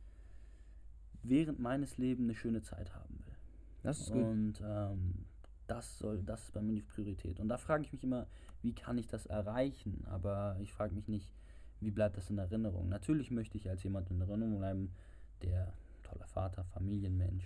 [1.22, 3.34] während meines Lebens eine schöne Zeit haben will.
[3.82, 4.22] Das ist gut.
[4.22, 5.24] Und ähm,
[5.66, 7.40] das soll, das ist bei mir die Priorität.
[7.40, 8.26] Und da frage ich mich immer,
[8.62, 10.04] wie kann ich das erreichen?
[10.06, 11.32] Aber ich frage mich nicht,
[11.80, 12.88] wie bleibt das in Erinnerung?
[12.88, 14.92] Natürlich möchte ich als jemand in Erinnerung bleiben,
[15.42, 17.44] der toller Vater, Familienmensch,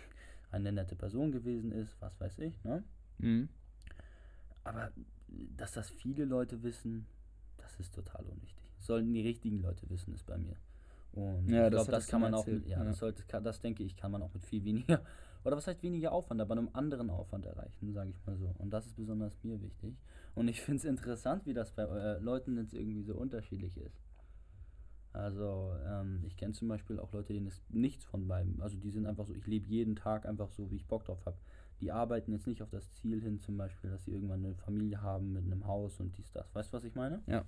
[0.50, 2.84] eine nette Person gewesen ist, was weiß ich, ne?
[3.18, 3.48] Mhm.
[4.64, 4.92] Aber
[5.56, 7.06] dass das viele Leute wissen,
[7.58, 8.62] das ist total unwichtig.
[8.78, 10.56] Sollten die richtigen Leute wissen, ist bei mir.
[11.12, 12.84] Und Ja, ich das glaube, das hattest kann man mal auch, erzählt, ja, ja.
[12.84, 15.02] Das, sollte, das denke ich, kann man auch mit viel weniger,
[15.44, 18.54] oder was heißt weniger Aufwand, aber einem anderen Aufwand erreichen, sage ich mal so.
[18.58, 19.96] Und das ist besonders mir wichtig.
[20.34, 24.00] Und ich finde es interessant, wie das bei äh, Leuten jetzt irgendwie so unterschiedlich ist.
[25.12, 28.62] Also, ähm, ich kenne zum Beispiel auch Leute, denen ist nichts von beiden.
[28.62, 31.24] Also, die sind einfach so, ich lebe jeden Tag einfach so, wie ich Bock drauf
[31.26, 31.36] habe.
[31.80, 35.02] Die arbeiten jetzt nicht auf das Ziel hin, zum Beispiel, dass sie irgendwann eine Familie
[35.02, 36.54] haben mit einem Haus und dies, das.
[36.54, 37.20] Weißt du, was ich meine?
[37.26, 37.44] Ja.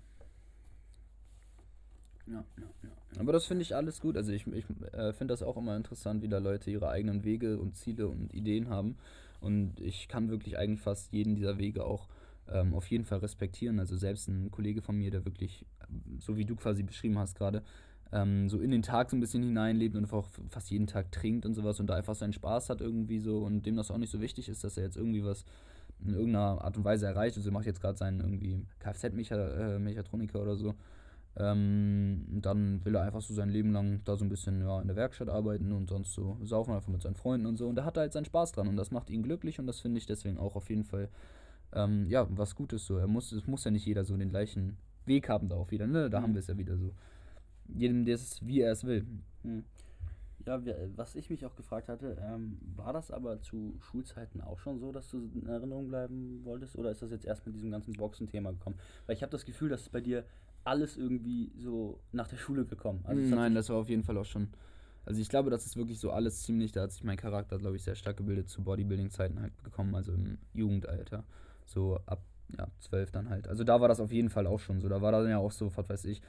[2.26, 2.44] Ja,
[2.82, 2.90] ja.
[3.18, 4.16] Aber das finde ich alles gut.
[4.16, 7.58] Also ich, ich äh, finde das auch immer interessant, wie da Leute ihre eigenen Wege
[7.58, 8.96] und Ziele und Ideen haben.
[9.40, 12.08] Und ich kann wirklich eigentlich fast jeden dieser Wege auch
[12.48, 13.78] ähm, auf jeden Fall respektieren.
[13.78, 17.36] Also selbst ein Kollege von mir, der wirklich, ähm, so wie du quasi beschrieben hast
[17.36, 17.62] gerade,
[18.12, 21.46] ähm, so in den Tag so ein bisschen hineinlebt und einfach fast jeden Tag trinkt
[21.46, 24.10] und sowas und da einfach seinen Spaß hat irgendwie so und dem das auch nicht
[24.10, 25.44] so wichtig ist, dass er jetzt irgendwie was
[26.04, 27.36] in irgendeiner Art und Weise erreicht.
[27.36, 30.74] Also er macht jetzt gerade seinen irgendwie Kfz-Mechatroniker oder so.
[31.36, 34.86] Ähm, dann will er einfach so sein Leben lang da so ein bisschen ja, in
[34.86, 37.68] der Werkstatt arbeiten und sonst so saufen einfach mit seinen Freunden und so.
[37.68, 39.80] Und da hat er halt seinen Spaß dran und das macht ihn glücklich und das
[39.80, 41.08] finde ich deswegen auch auf jeden Fall
[41.72, 42.98] ähm, ja, was Gutes so.
[42.98, 45.86] Er muss, es muss ja nicht jeder so den gleichen Weg haben da auch wieder,
[45.86, 46.08] ne?
[46.08, 46.22] Da Mhm.
[46.22, 46.92] haben wir es ja wieder so.
[47.68, 49.04] Jedem das, wie er es will.
[49.42, 49.64] Hm.
[50.46, 50.60] Ja,
[50.94, 54.92] was ich mich auch gefragt hatte, ähm, war das aber zu Schulzeiten auch schon so,
[54.92, 56.76] dass du in Erinnerung bleiben wolltest?
[56.76, 58.76] Oder ist das jetzt erst mit diesem ganzen Boxen-Thema gekommen?
[59.06, 60.24] Weil ich habe das Gefühl, dass es bei dir
[60.64, 63.00] alles irgendwie so nach der Schule gekommen.
[63.04, 64.48] Also Nein, das war auf jeden Fall auch schon.
[65.04, 67.76] Also ich glaube, das ist wirklich so alles ziemlich, da hat sich mein Charakter, glaube
[67.76, 71.24] ich, sehr stark gebildet zu Bodybuilding-Zeiten halt gekommen, also im Jugendalter.
[71.66, 72.22] So ab
[72.58, 73.48] ja, zwölf dann halt.
[73.48, 74.88] Also da war das auf jeden Fall auch schon so.
[74.88, 76.22] Da war dann ja auch so, was weiß ich,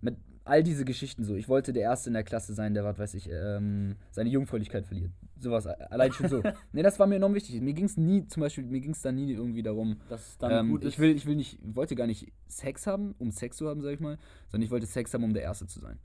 [0.00, 0.16] mit
[0.48, 1.34] all diese Geschichten so.
[1.34, 4.86] Ich wollte der Erste in der Klasse sein, der, was weiß ich, ähm, seine Jungfräulichkeit
[4.86, 5.12] verliert.
[5.38, 6.42] Sowas, allein schon so.
[6.72, 7.60] nee, das war mir enorm wichtig.
[7.60, 10.38] Mir ging es nie, zum Beispiel, mir ging es da nie irgendwie darum, dass es
[10.38, 10.94] dann ähm, gut ist.
[10.94, 13.92] ich will, ich will nicht, wollte gar nicht Sex haben, um Sex zu haben, sag
[13.92, 15.98] ich mal, sondern ich wollte Sex haben, um der Erste zu sein.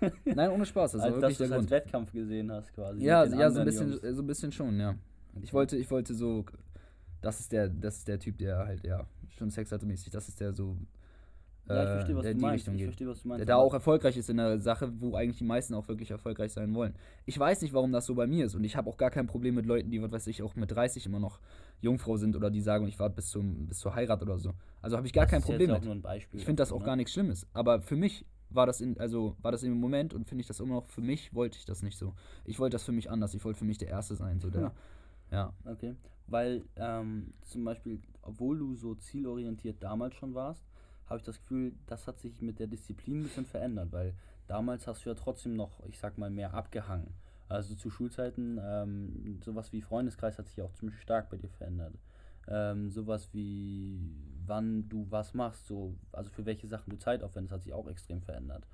[0.24, 1.70] Nein, ohne Spaß, das war als, dass du es als.
[1.70, 3.02] Wettkampf gesehen hast quasi.
[3.02, 4.16] Ja, ja, so ein bisschen, Jungs.
[4.16, 4.94] so ein bisschen schon, ja.
[5.42, 6.44] Ich wollte, ich wollte so,
[7.20, 10.28] das ist der, das ist der Typ, der halt, ja, schon Sex hatte mäßig, das
[10.28, 10.76] ist der so,
[11.70, 12.54] Ja, ich äh, verstehe, was der du meinst.
[12.60, 13.38] Richtung Ich verstehe, was du meinst.
[13.40, 16.52] Der da auch erfolgreich ist in der Sache, wo eigentlich die meisten auch wirklich erfolgreich
[16.52, 16.94] sein wollen.
[17.26, 19.26] Ich weiß nicht, warum das so bei mir ist und ich habe auch gar kein
[19.26, 21.40] Problem mit Leuten, die, was weiß ich, auch mit 30 immer noch
[21.80, 24.52] Jungfrau sind oder die sagen, ich warte bis, zum, bis zur Heirat oder so.
[24.82, 26.04] Also habe ich gar das kein Problem mit.
[26.32, 27.46] Ich finde das auch gar nichts Schlimmes.
[27.52, 30.60] Aber für mich war das in, also war das im Moment und finde ich das
[30.60, 32.14] immer noch, für mich wollte ich das nicht so.
[32.44, 33.34] Ich wollte das für mich anders.
[33.34, 34.40] Ich wollte für mich der Erste sein.
[34.40, 34.70] So der, Hm.
[35.30, 35.52] ja.
[35.64, 35.94] Okay,
[36.26, 40.64] weil ähm, zum Beispiel, obwohl du so zielorientiert damals schon warst,
[41.10, 44.14] habe ich das Gefühl, das hat sich mit der Disziplin ein bisschen verändert, weil
[44.46, 47.12] damals hast du ja trotzdem noch, ich sag mal, mehr abgehangen.
[47.48, 51.94] Also zu Schulzeiten, ähm, sowas wie Freundeskreis hat sich auch ziemlich stark bei dir verändert.
[52.46, 54.00] Ähm, sowas wie,
[54.46, 57.88] wann du was machst, so, also für welche Sachen du Zeit aufwendest, hat sich auch
[57.88, 58.64] extrem verändert.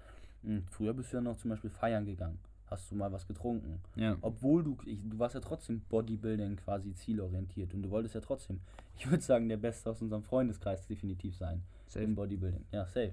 [0.43, 2.39] Und früher bist du ja noch zum Beispiel feiern gegangen.
[2.67, 3.81] Hast du mal was getrunken?
[3.95, 4.17] Ja.
[4.21, 8.61] Obwohl du, ich, du warst ja trotzdem Bodybuilding quasi zielorientiert und du wolltest ja trotzdem,
[8.99, 11.63] ich würde sagen, der Beste aus unserem Freundeskreis definitiv sein.
[11.87, 12.05] Safe.
[12.05, 12.65] Im Bodybuilding.
[12.73, 13.13] Ja, safe.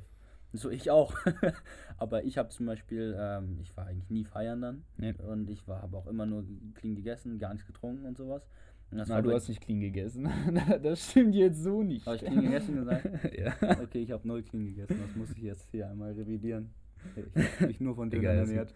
[0.53, 1.15] So ich auch.
[1.97, 4.83] Aber ich habe zum Beispiel, ähm, ich war eigentlich nie feiern dann.
[4.97, 5.13] Nee.
[5.13, 8.43] Und ich war habe auch immer nur clean gegessen, gar nichts getrunken und sowas.
[8.91, 10.29] Und Na, du hast nicht clean gegessen.
[10.83, 12.05] das stimmt jetzt so nicht.
[12.05, 13.09] Habe ich clean gegessen gesagt?
[13.37, 13.55] ja.
[13.81, 14.99] Okay, ich habe null clean gegessen.
[15.01, 16.69] Das muss ich jetzt hier einmal revidieren.
[17.15, 18.73] Ich habe mich nur von ist ernährt.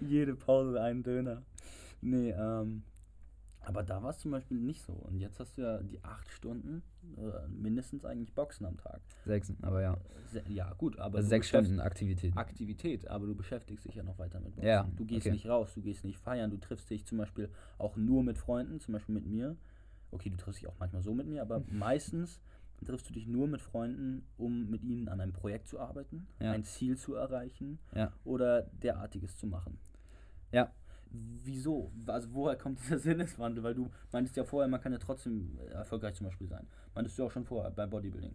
[0.00, 1.42] Jede Pause ein Döner.
[2.00, 2.84] Nee, ähm,
[3.62, 4.92] aber da war es zum Beispiel nicht so.
[4.92, 6.82] Und jetzt hast du ja die acht Stunden,
[7.16, 9.00] oder mindestens eigentlich Boxen am Tag.
[9.24, 9.96] Sechs, aber ja.
[10.32, 12.36] Se ja, gut, aber Also sechs Stunden Aktivität.
[12.36, 14.68] Aktivität, aber du beschäftigst dich ja noch weiter mit Boxen.
[14.68, 15.32] Ja, du gehst okay.
[15.32, 18.80] nicht raus, du gehst nicht feiern, du triffst dich zum Beispiel auch nur mit Freunden,
[18.80, 19.56] zum Beispiel mit mir.
[20.10, 22.40] Okay, du triffst dich auch manchmal so mit mir, aber meistens
[22.84, 26.52] triffst du dich nur mit Freunden, um mit ihnen an einem Projekt zu arbeiten, Ja.
[26.52, 28.12] ein Ziel zu erreichen Ja.
[28.24, 29.78] oder derartiges zu machen.
[30.52, 30.72] Ja.
[31.10, 31.92] Wieso?
[32.06, 33.62] Also woher kommt dieser Sinneswandel?
[33.62, 36.66] Weil du meintest ja vorher, man kann ja trotzdem äh, erfolgreich zum Beispiel sein.
[36.94, 38.34] Meintest du auch schon vorher bei Bodybuilding.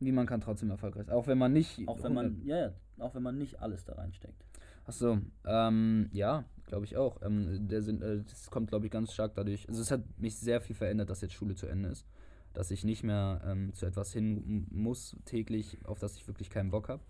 [0.00, 1.14] Wie man kann trotzdem erfolgreich sein.
[1.14, 1.86] Auch wenn man nicht.
[1.88, 4.44] Auch wenn man, ja, ja, auch wenn man nicht alles da reinsteckt.
[4.84, 7.20] Achso, ähm, ja, glaube ich auch.
[7.22, 9.68] Ähm, der Sinn, äh, das kommt, glaube ich, ganz stark dadurch.
[9.68, 12.06] Also es hat mich sehr viel verändert, dass jetzt Schule zu Ende ist.
[12.54, 16.70] Dass ich nicht mehr ähm, zu etwas hin muss täglich, auf das ich wirklich keinen
[16.70, 17.02] Bock habe.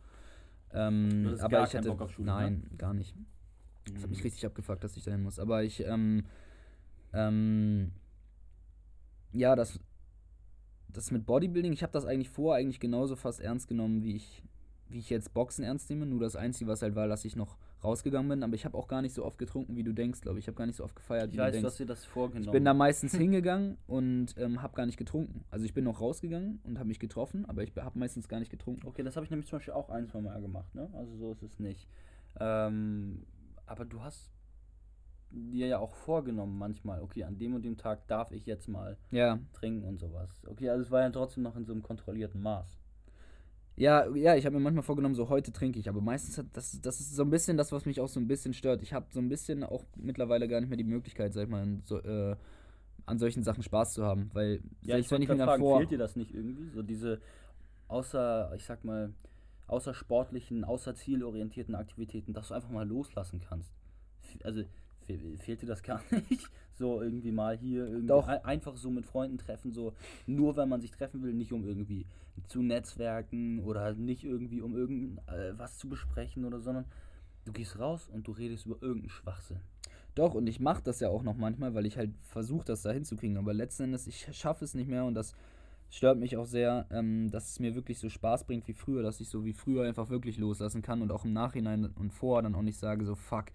[0.73, 1.89] Ähm, aber gar ich keinen hatte.
[1.91, 2.33] Bock auf Schule, ne?
[2.33, 3.15] Nein, gar nicht.
[3.95, 5.39] Das hat mich richtig abgefuckt, dass ich dahin muss.
[5.39, 6.25] Aber ich, ähm,
[7.13, 7.93] ähm,
[9.33, 9.79] ja, das,
[10.89, 14.43] das mit Bodybuilding, ich habe das eigentlich vor eigentlich genauso fast ernst genommen, wie ich,
[14.89, 16.07] wie ich jetzt Boxen ernst nehme.
[16.07, 18.43] Nur das Einzige, was halt war, dass ich noch rausgegangen bin.
[18.43, 20.45] Aber ich habe auch gar nicht so oft getrunken, wie du denkst, glaube ich.
[20.45, 21.67] Ich habe gar nicht so oft gefeiert, Ich wie weiß, du denkst.
[21.67, 22.47] hast dir das vorgenommen.
[22.49, 25.45] Ich bin da meistens hingegangen und ähm, habe gar nicht getrunken.
[25.51, 28.51] Also ich bin noch rausgegangen und habe mich getroffen, aber ich habe meistens gar nicht
[28.51, 28.87] getrunken.
[28.87, 30.89] Okay, das habe ich nämlich zum Beispiel auch ein, zwei Mal gemacht, ne?
[30.95, 31.87] Also so ist es nicht.
[32.41, 33.25] Ähm,
[33.71, 34.31] aber du hast
[35.31, 38.97] dir ja auch vorgenommen manchmal, okay, an dem und dem Tag darf ich jetzt mal
[39.11, 40.31] Ja, trinken und sowas.
[40.47, 42.79] Okay, also es war ja trotzdem noch in so einem kontrollierten Maß.
[43.77, 46.81] Ja, ja, ich habe mir manchmal vorgenommen, so heute trinke ich, aber meistens hat das,
[46.81, 48.83] das ist so ein bisschen das, was mich auch so ein bisschen stört.
[48.83, 51.79] Ich habe so ein bisschen auch mittlerweile gar nicht mehr die Möglichkeit, sag ich mal,
[51.85, 52.35] so, äh,
[53.07, 55.79] an solchen Sachen Spaß zu haben, weil Ja, selbst ich wenn ich mir dann vor,
[55.79, 56.69] fehlt dir das nicht irgendwie?
[56.71, 57.21] So diese
[57.89, 59.13] außer, ich sag mal,
[59.69, 63.71] außer sportlichen, außer zielorientierten Aktivitäten, dass du einfach mal loslassen kannst.
[64.45, 64.63] Also
[65.07, 66.49] fe- fehlt dir das gar nicht?
[66.75, 68.29] So irgendwie mal hier irgendwie Doch.
[68.29, 69.95] ein- einfach so mit Freunden treffen, so
[70.27, 72.07] nur wenn man sich treffen will, nicht um irgendwie
[72.47, 76.85] zu netzwerken oder nicht irgendwie um irgendwas äh, zu besprechen oder sondern
[77.45, 79.61] du gehst raus und du redest über irgendeinen Schwachsinn.
[80.15, 82.93] doch, und ich mache das ja auch noch manchmal, weil ich halt versuche, das da
[82.93, 85.35] hinzukriegen, aber letzten Endes, ich schaffe es nicht mehr und das
[85.91, 89.21] stört mich auch sehr, ähm, dass es mir wirklich so Spaß bringt wie früher, dass
[89.21, 92.55] ich so wie früher einfach wirklich loslassen kann und auch im Nachhinein und vor dann
[92.55, 93.47] auch nicht sage, so fuck,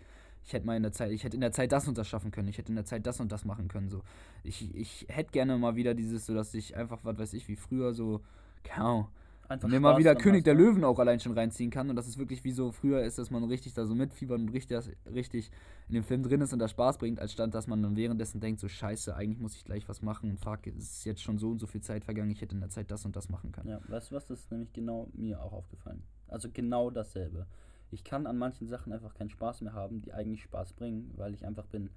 [0.45, 2.31] ich hätte mal in der Zeit, ich hätte in der Zeit das und das schaffen
[2.31, 3.89] können, ich hätte in der Zeit das und das machen können.
[3.89, 4.01] So.
[4.43, 7.55] Ich, ich hätte gerne mal wieder dieses, so dass ich einfach, was weiß ich, wie
[7.55, 8.21] früher so,
[8.63, 9.07] keine
[9.53, 10.61] Einfach mal Spaß wieder König der ne?
[10.61, 13.31] Löwen auch allein schon reinziehen kann und dass es wirklich wie so früher ist, dass
[13.31, 14.79] man richtig da so mitfiebert und richtig,
[15.13, 15.51] richtig
[15.87, 18.39] in dem Film drin ist und da Spaß bringt, als statt, dass man dann währenddessen
[18.39, 21.37] denkt, so scheiße, eigentlich muss ich gleich was machen und fuck, es ist jetzt schon
[21.37, 23.51] so und so viel Zeit vergangen, ich hätte in der Zeit das und das machen
[23.51, 23.69] können.
[23.69, 26.03] Ja, weißt du was, das ist nämlich genau mir auch aufgefallen.
[26.27, 27.45] Also genau dasselbe.
[27.91, 31.33] Ich kann an manchen Sachen einfach keinen Spaß mehr haben, die eigentlich Spaß bringen, weil
[31.35, 31.91] ich einfach bin,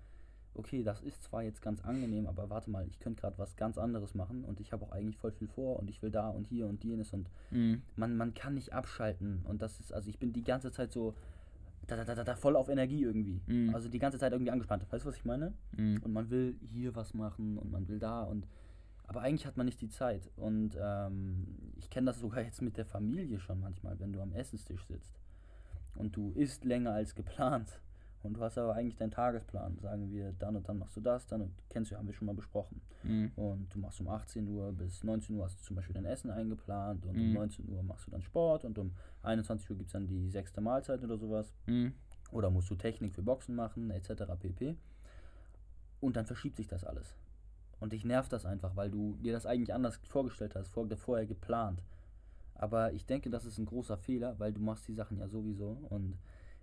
[0.58, 3.78] okay, das ist zwar jetzt ganz angenehm, aber warte mal, ich könnte gerade was ganz
[3.78, 6.46] anderes machen und ich habe auch eigentlich voll viel vor und ich will da und
[6.46, 7.82] hier und jenes und Mhm.
[7.96, 11.14] man, man kann nicht abschalten und das ist, also ich bin die ganze Zeit so
[11.86, 13.40] da, da, da, da, voll auf Energie irgendwie.
[13.46, 13.72] Mhm.
[13.72, 14.84] Also die ganze Zeit irgendwie angespannt.
[14.90, 15.54] Weißt du, was ich meine?
[15.76, 16.00] Mhm.
[16.02, 18.46] und man will hier was machen und man will da und
[19.08, 22.76] aber eigentlich hat man nicht die Zeit und ähm, ich kenne das sogar jetzt mit
[22.76, 25.20] der Familie schon manchmal, wenn du am Essenstisch sitzt
[25.94, 27.80] und du isst länger als geplant
[28.22, 31.26] und du hast aber eigentlich deinen Tagesplan, sagen wir, dann und dann machst du das,
[31.26, 33.32] dann kennst du, haben wir schon mal besprochen Mhm.
[33.36, 36.30] und du machst um 18 Uhr bis 19 Uhr hast du zum Beispiel dein Essen
[36.30, 37.34] eingeplant und um Mhm.
[37.34, 40.60] 19 Uhr machst du dann Sport und um 21 Uhr gibt es dann die sechste
[40.60, 41.92] Mahlzeit oder sowas Mhm.
[42.32, 44.24] oder musst du Technik für Boxen machen, etc.
[44.38, 44.76] pp.
[46.00, 47.16] Und dann verschiebt sich das alles.
[47.80, 51.26] Und dich nervt das einfach, weil du dir das eigentlich anders vorgestellt hast, vor, vorher
[51.26, 51.82] geplant.
[52.54, 55.76] Aber ich denke, das ist ein großer Fehler, weil du machst die Sachen ja sowieso
[55.90, 56.16] und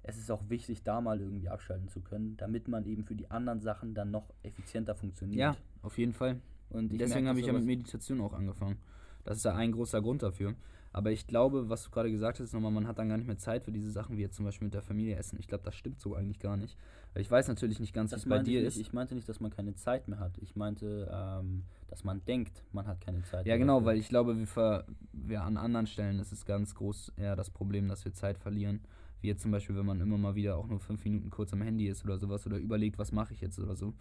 [0.04, 3.32] es ist auch wichtig, da mal irgendwie abschalten zu können, damit man eben für die
[3.32, 5.40] anderen Sachen dann noch effizienter funktioniert.
[5.40, 6.42] Ja, auf jeden Fall.
[6.70, 8.78] und Deswegen habe ich ja mit Meditation auch angefangen.
[9.24, 10.56] Das ist ja ein großer Grund dafür.
[10.96, 13.40] Aber ich glaube, was du gerade gesagt hast, nochmal, man hat dann gar nicht mehr
[13.40, 15.40] Zeit für diese Sachen, wie jetzt zum Beispiel mit der Familie essen.
[15.40, 16.78] Ich glaube, das stimmt so eigentlich gar nicht.
[17.14, 18.78] Weil ich weiß natürlich nicht ganz, wie es bei dir ich ist.
[18.78, 20.38] Ich meinte nicht, dass man keine Zeit mehr hat.
[20.38, 23.48] Ich meinte, ähm, dass man denkt, man hat keine Zeit.
[23.48, 23.88] Ja, mehr genau, dafür.
[23.88, 27.50] weil ich glaube, wir, ver wir an anderen Stellen ist es ganz groß eher das
[27.50, 28.82] Problem, dass wir Zeit verlieren.
[29.24, 31.62] Wie jetzt zum Beispiel, wenn man immer mal wieder auch nur fünf Minuten kurz am
[31.62, 33.94] Handy ist oder sowas oder überlegt, was mache ich jetzt oder so.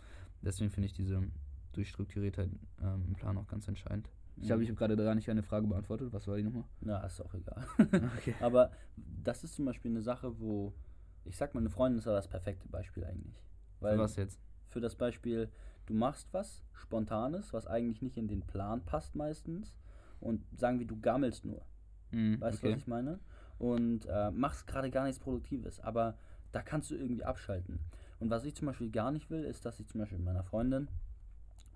[0.42, 1.22] Deswegen finde ich diese
[1.74, 2.50] Durchstrukturiertheit
[2.82, 4.10] ähm, im Plan auch ganz entscheidend.
[4.36, 6.12] Ich glaube, ich habe gerade gar nicht eine Frage beantwortet.
[6.12, 6.64] Was war die nochmal?
[6.80, 7.64] Na, ist auch egal.
[8.18, 8.34] Okay.
[8.40, 10.74] Aber das ist zum Beispiel eine Sache, wo
[11.24, 13.40] ich sag mal, eine Freundin ist ja das perfekte Beispiel eigentlich.
[13.78, 14.40] Weil Für was jetzt?
[14.66, 15.50] für das Beispiel,
[15.86, 19.76] du machst was Spontanes, was eigentlich nicht in den Plan passt meistens
[20.18, 21.64] und sagen wir, du gammelst nur.
[22.10, 23.20] Mhm, Weißt du, was ich meine?
[23.62, 26.16] Und äh, machst gerade gar nichts Produktives, aber
[26.50, 27.78] da kannst du irgendwie abschalten.
[28.18, 30.42] Und was ich zum Beispiel gar nicht will, ist, dass ich zum Beispiel mit meiner
[30.42, 30.88] Freundin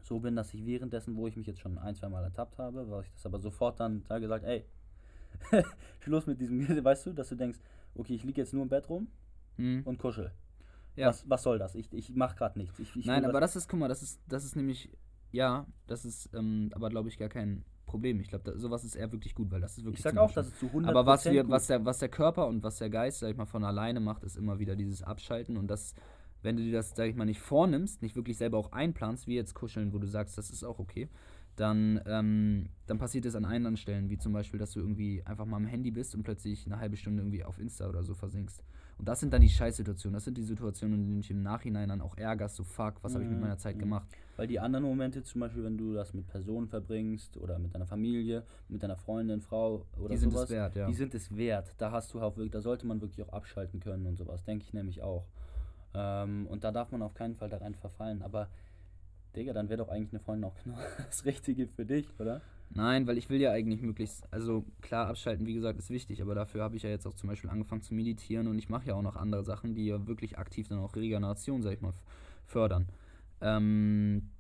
[0.03, 2.90] so bin, dass ich währenddessen, wo ich mich jetzt schon ein, zwei Mal ertappt habe,
[2.90, 4.64] weil ich das aber sofort dann da gesagt, ey,
[6.01, 7.59] Schluss mit diesem, weißt du, dass du denkst,
[7.94, 9.07] okay, ich liege jetzt nur im Bett rum
[9.59, 9.83] Mhm.
[9.85, 10.33] und kuschel.
[10.96, 11.09] Ja.
[11.09, 11.75] Was, was soll das?
[11.77, 12.79] Ich, ich mache gerade nichts.
[12.79, 14.90] Ich, ich Nein, aber das ist, guck mal, das ist, das ist nämlich,
[15.33, 18.20] ja, das ist ähm, aber, glaube ich, gar kein Problem.
[18.20, 20.49] Ich glaube, sowas ist eher wirklich gut, weil das ist wirklich ich sag auch, dass
[20.49, 23.20] es zu 100% Aber was, wir, was, der, was der Körper und was der Geist,
[23.20, 25.94] sag ich mal, von alleine macht, ist immer wieder dieses Abschalten und das,
[26.42, 29.35] wenn du dir das, sag ich mal, nicht vornimmst, nicht wirklich selber auch einplanst, wie
[29.37, 31.09] jetzt Kuscheln, wo du sagst, das ist auch okay,
[31.57, 35.46] dann, ähm, dann passiert es an anderen Stellen, wie zum Beispiel, dass du irgendwie einfach
[35.46, 38.62] mal am Handy bist und plötzlich eine halbe Stunde irgendwie auf Insta oder so versinkst.
[38.99, 41.42] Und das sind dann die Scheißsituationen, das sind die Situationen, in denen du dich im
[41.42, 43.79] Nachhinein dann auch ärgerst, so fuck, was habe ich mit Mhm, meiner Zeit mhm.
[43.79, 44.09] gemacht.
[44.37, 47.87] Weil die anderen Momente, zum Beispiel, wenn du das mit Personen verbringst oder mit deiner
[47.87, 50.87] Familie, mit deiner Freundin, Frau oder Die sind sowas, es wert, ja.
[50.87, 51.75] die sind es wert.
[51.79, 54.64] Da hast du auch wirklich, da sollte man wirklich auch abschalten können und sowas, denke
[54.66, 55.27] ich nämlich auch.
[55.94, 58.22] Ähm, und da darf man auf keinen Fall da rein verfallen.
[58.22, 58.49] Aber,
[59.35, 62.42] Digga, dann wäre doch eigentlich eine Freundin auch genau das Richtige für dich, oder?
[62.70, 66.35] Nein, weil ich will ja eigentlich möglichst, also klar, abschalten, wie gesagt, ist wichtig, aber
[66.35, 68.94] dafür habe ich ja jetzt auch zum Beispiel angefangen zu meditieren und ich mache ja
[68.94, 71.94] auch noch andere Sachen, die ja wirklich aktiv dann auch Regeneration, sag ich mal,
[72.44, 72.87] fördern.
[73.40, 74.31] Ähm,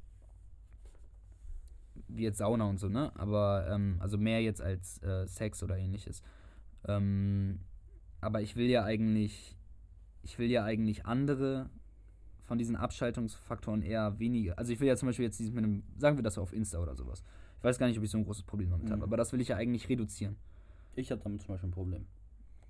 [2.08, 3.12] wie jetzt Sauna und so, ne?
[3.16, 6.22] Aber, ähm, also mehr jetzt als äh, Sex oder ähnliches.
[6.86, 7.60] Ähm,
[8.20, 9.56] aber ich will ja eigentlich,
[10.22, 11.70] ich will ja eigentlich andere
[12.44, 14.56] von diesen Abschaltungsfaktoren eher weniger.
[14.58, 16.78] Also ich will ja zum Beispiel jetzt dieses mit einem, sagen wir das auf Insta
[16.78, 17.22] oder sowas.
[17.58, 18.92] Ich weiß gar nicht, ob ich so ein großes Problem damit mhm.
[18.92, 20.36] habe, aber das will ich ja eigentlich reduzieren.
[20.94, 22.06] Ich habe damit zum Beispiel ein Problem.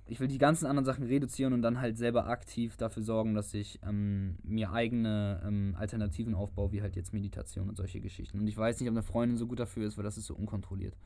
[0.09, 3.53] Ich will die ganzen anderen Sachen reduzieren und dann halt selber aktiv dafür sorgen, dass
[3.55, 8.38] ich ähm, mir eigene ähm, Alternativen aufbaue, wie halt jetzt Meditation und solche Geschichten.
[8.38, 10.35] Und ich weiß nicht, ob eine Freundin so gut dafür ist, weil das ist so
[10.35, 10.97] unkontrolliert.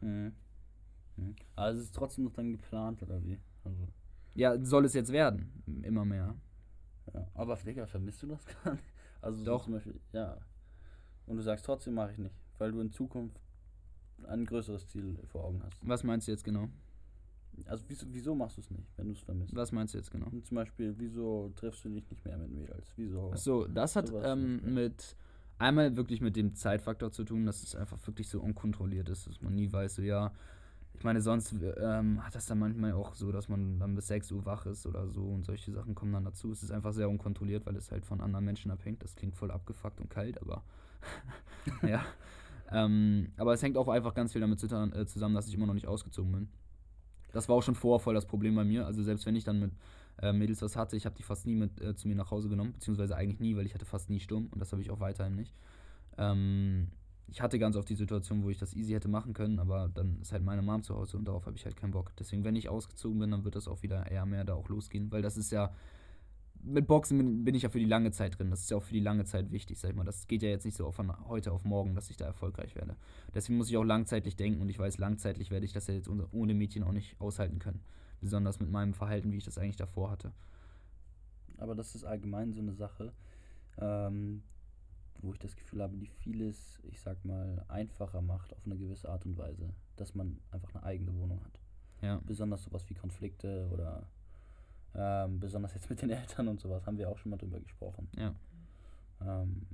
[0.00, 0.32] Mhm.
[1.16, 1.36] Mhm.
[1.56, 3.38] Es ist trotzdem noch dann geplant, oder wie?
[3.64, 3.88] Also.
[4.34, 5.62] Ja, soll es jetzt werden.
[5.82, 6.34] Immer mehr.
[7.12, 8.84] Ja, aber Digga, vermisst du das gar nicht?
[9.20, 9.64] Also Doch.
[9.64, 10.38] Zum Beispiel, ja.
[11.26, 13.40] Und du sagst trotzdem mache ich nicht, weil du in Zukunft
[14.26, 15.78] ein größeres Ziel vor Augen hast.
[15.82, 16.68] Was meinst du jetzt genau?
[17.64, 19.54] Also wieso, wieso machst du es nicht, wenn du es vermisst?
[19.54, 20.26] Was meinst du jetzt genau?
[20.26, 22.92] Und zum Beispiel, wieso triffst du dich nicht mehr mit Mädels?
[22.96, 23.32] Wieso?
[23.32, 25.16] Achso, das hat ähm, mit
[25.58, 29.40] einmal wirklich mit dem Zeitfaktor zu tun, dass es einfach wirklich so unkontrolliert ist, dass
[29.40, 30.32] man nie weiß, so ja,
[30.98, 34.32] ich meine, sonst ähm, hat das dann manchmal auch so, dass man dann bis 6
[34.32, 36.50] Uhr wach ist oder so und solche Sachen kommen dann dazu.
[36.50, 39.02] Es ist einfach sehr unkontrolliert, weil es halt von anderen Menschen abhängt.
[39.02, 40.62] Das klingt voll abgefuckt und kalt, aber
[41.86, 42.04] ja.
[42.72, 45.74] Ähm, aber es hängt auch einfach ganz viel damit äh, zusammen, dass ich immer noch
[45.74, 46.48] nicht ausgezogen bin.
[47.36, 48.86] Das war auch schon vorher voll das Problem bei mir.
[48.86, 49.72] Also selbst wenn ich dann mit
[50.22, 52.48] äh, Mädels was hatte, ich habe die fast nie mit äh, zu mir nach Hause
[52.48, 55.00] genommen, beziehungsweise eigentlich nie, weil ich hatte fast nie Sturm und das habe ich auch
[55.00, 55.54] weiterhin nicht.
[56.16, 56.88] Ähm,
[57.28, 60.18] ich hatte ganz oft die Situation, wo ich das easy hätte machen können, aber dann
[60.22, 62.12] ist halt meine Mom zu Hause und darauf habe ich halt keinen Bock.
[62.18, 65.10] Deswegen, wenn ich ausgezogen bin, dann wird das auch wieder eher mehr da auch losgehen,
[65.12, 65.72] weil das ist ja.
[66.68, 68.50] Mit Boxen bin ich ja für die lange Zeit drin.
[68.50, 70.04] Das ist ja auch für die lange Zeit wichtig, sag ich mal.
[70.04, 72.96] Das geht ja jetzt nicht so von heute auf morgen, dass ich da erfolgreich werde.
[73.34, 76.08] Deswegen muss ich auch langzeitlich denken und ich weiß, langzeitlich werde ich das ja jetzt
[76.08, 77.80] ohne Mädchen auch nicht aushalten können.
[78.20, 80.32] Besonders mit meinem Verhalten, wie ich das eigentlich davor hatte.
[81.58, 83.12] Aber das ist allgemein so eine Sache.
[83.78, 84.42] Ähm,
[85.22, 89.08] wo ich das Gefühl habe, die vieles, ich sag mal, einfacher macht auf eine gewisse
[89.08, 91.60] Art und Weise, dass man einfach eine eigene Wohnung hat.
[92.02, 92.20] Ja.
[92.26, 94.06] Besonders sowas wie Konflikte oder
[94.96, 98.08] ähm, besonders jetzt mit den Eltern und sowas, haben wir auch schon mal drüber gesprochen.
[98.16, 98.34] Ja.
[99.20, 99.66] Ähm,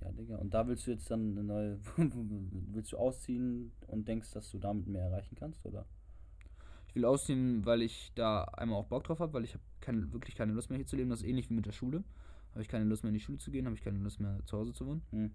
[0.00, 0.36] ja, Digga.
[0.36, 4.58] Und da willst du jetzt dann eine neue, willst du ausziehen und denkst, dass du
[4.58, 5.86] damit mehr erreichen kannst, oder?
[6.88, 10.12] Ich will ausziehen, weil ich da einmal auch Bock drauf habe, weil ich habe keine,
[10.12, 11.10] wirklich keine Lust mehr hier zu leben.
[11.10, 12.04] Das ist ähnlich wie mit der Schule
[12.54, 14.38] habe ich keine Lust mehr in die Schule zu gehen, habe ich keine Lust mehr
[14.46, 15.02] zu Hause zu wohnen.
[15.10, 15.30] Mhm.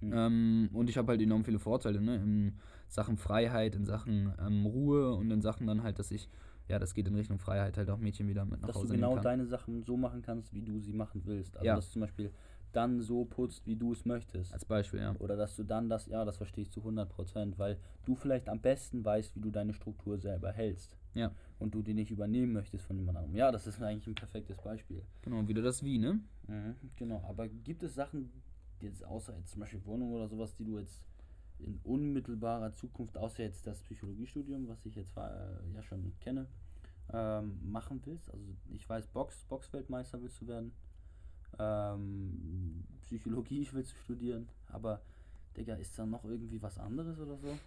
[0.00, 0.12] Mhm.
[0.14, 2.16] Ähm, und ich habe halt enorm viele Vorteile, ne?
[2.16, 6.28] In Sachen Freiheit, in Sachen ähm, Ruhe und in Sachen dann halt, dass ich,
[6.68, 8.96] ja, das geht in Richtung Freiheit, halt auch Mädchen wieder mit nach dass Hause Dass
[8.96, 11.56] du genau deine Sachen so machen kannst, wie du sie machen willst.
[11.56, 11.76] Also, ja.
[11.76, 12.32] dass du zum Beispiel
[12.72, 14.52] dann so putzt, wie du es möchtest.
[14.52, 15.14] Als Beispiel, ja.
[15.18, 18.60] Oder dass du dann das, ja, das verstehe ich zu 100%, weil du vielleicht am
[18.60, 20.96] besten weißt, wie du deine Struktur selber hältst.
[21.14, 21.32] Ja.
[21.58, 23.36] Und du die nicht übernehmen möchtest von jemand anderem.
[23.36, 25.02] Ja, das ist eigentlich ein perfektes Beispiel.
[25.22, 26.20] Genau, wieder das Wie, ne?
[26.48, 28.30] Mhm, genau, aber gibt es Sachen,
[28.80, 31.02] jetzt außer jetzt zum Beispiel Wohnung oder sowas, die du jetzt
[31.58, 35.20] in unmittelbarer Zukunft, außer jetzt das Psychologiestudium, was ich jetzt äh,
[35.74, 36.46] ja schon kenne,
[37.12, 38.30] ähm, machen willst?
[38.30, 40.72] Also ich weiß, Box, Boxweltmeister willst du werden.
[41.58, 45.00] Ähm, Psychologie willst du studieren, aber
[45.56, 47.58] Digga, ist da noch irgendwie was anderes oder so?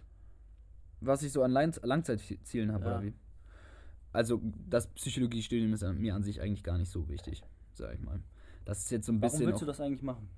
[1.00, 2.90] Was ich so an Langzeitzielen habe, ja.
[2.90, 3.14] oder wie?
[4.12, 7.42] Also, das Psychologiestudium ist mir an sich eigentlich gar nicht so wichtig,
[7.74, 8.20] sag ich mal.
[8.64, 9.40] Das ist jetzt so ein bisschen.
[9.40, 10.28] Warum willst du das eigentlich machen?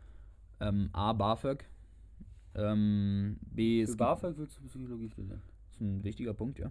[0.61, 1.65] Ähm, A, BAföG.
[2.55, 5.43] Ähm, B Für BAföG willst du Psychologie studieren?
[5.67, 6.71] Das ist ein wichtiger Punkt, ja.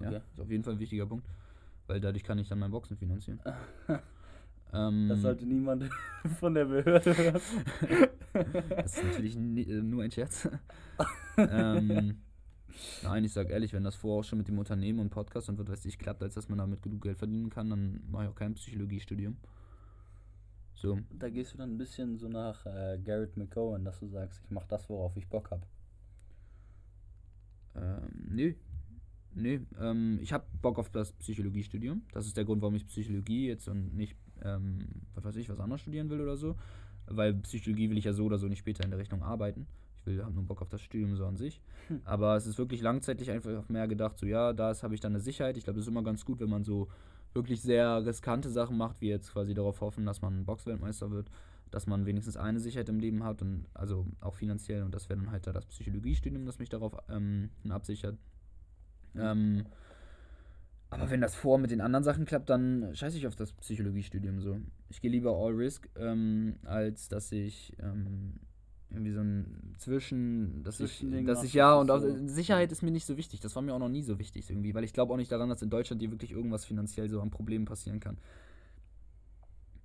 [0.00, 0.20] Ja, okay.
[0.32, 1.26] ist auf jeden Fall ein wichtiger Punkt.
[1.86, 3.40] Weil dadurch kann ich dann mein Boxen finanzieren.
[4.72, 5.88] ähm, das sollte niemand
[6.40, 7.40] von der Behörde hören.
[8.70, 10.48] das ist natürlich äh, nur ein Scherz.
[11.38, 12.16] ähm,
[13.02, 15.58] nein, ich sag ehrlich, wenn das vorher auch schon mit dem Unternehmen und Podcast und
[15.58, 18.30] was weiß ich klappt, als dass man damit genug Geld verdienen kann, dann mache ich
[18.30, 19.36] auch kein Psychologiestudium.
[20.76, 20.98] So.
[21.10, 24.50] Da gehst du dann ein bisschen so nach äh, Garrett McCowan, dass du sagst, ich
[24.50, 25.62] mache das, worauf ich Bock habe.
[27.74, 28.54] Ähm, nö.
[29.34, 32.02] Nö, ähm, ich habe Bock auf das Psychologiestudium.
[32.12, 34.78] Das ist der Grund, warum ich Psychologie jetzt und nicht, ähm,
[35.14, 36.56] was weiß ich, was anderes studieren will oder so.
[37.06, 39.66] Weil Psychologie will ich ja so oder so nicht später in der Richtung arbeiten.
[39.98, 41.60] Ich will, habe nur Bock auf das Studium so an sich.
[41.88, 42.00] Hm.
[42.04, 45.20] Aber es ist wirklich langzeitig einfach mehr gedacht, so ja, da habe ich dann eine
[45.20, 45.56] Sicherheit.
[45.56, 46.88] Ich glaube, es ist immer ganz gut, wenn man so
[47.34, 51.30] wirklich sehr riskante Sachen macht, wie jetzt quasi darauf hoffen, dass man Boxweltmeister wird,
[51.70, 55.20] dass man wenigstens eine Sicherheit im Leben hat und also auch finanziell und das wäre
[55.20, 58.16] dann halt da das Psychologiestudium, das mich darauf ähm, absichert.
[59.14, 59.66] Ähm,
[60.90, 64.40] Aber wenn das vor mit den anderen Sachen klappt, dann scheiße ich auf das Psychologiestudium
[64.40, 64.60] so.
[64.88, 68.38] Ich gehe lieber All Risk, ähm, als dass ich ähm,
[68.90, 72.90] irgendwie so ein Zwischen, dass ich, dass ich ja und auch, so- Sicherheit ist mir
[72.90, 73.40] nicht so wichtig.
[73.40, 75.48] Das war mir auch noch nie so wichtig irgendwie, weil ich glaube auch nicht daran,
[75.48, 78.16] dass in Deutschland dir wirklich irgendwas finanziell so an Problemen passieren kann.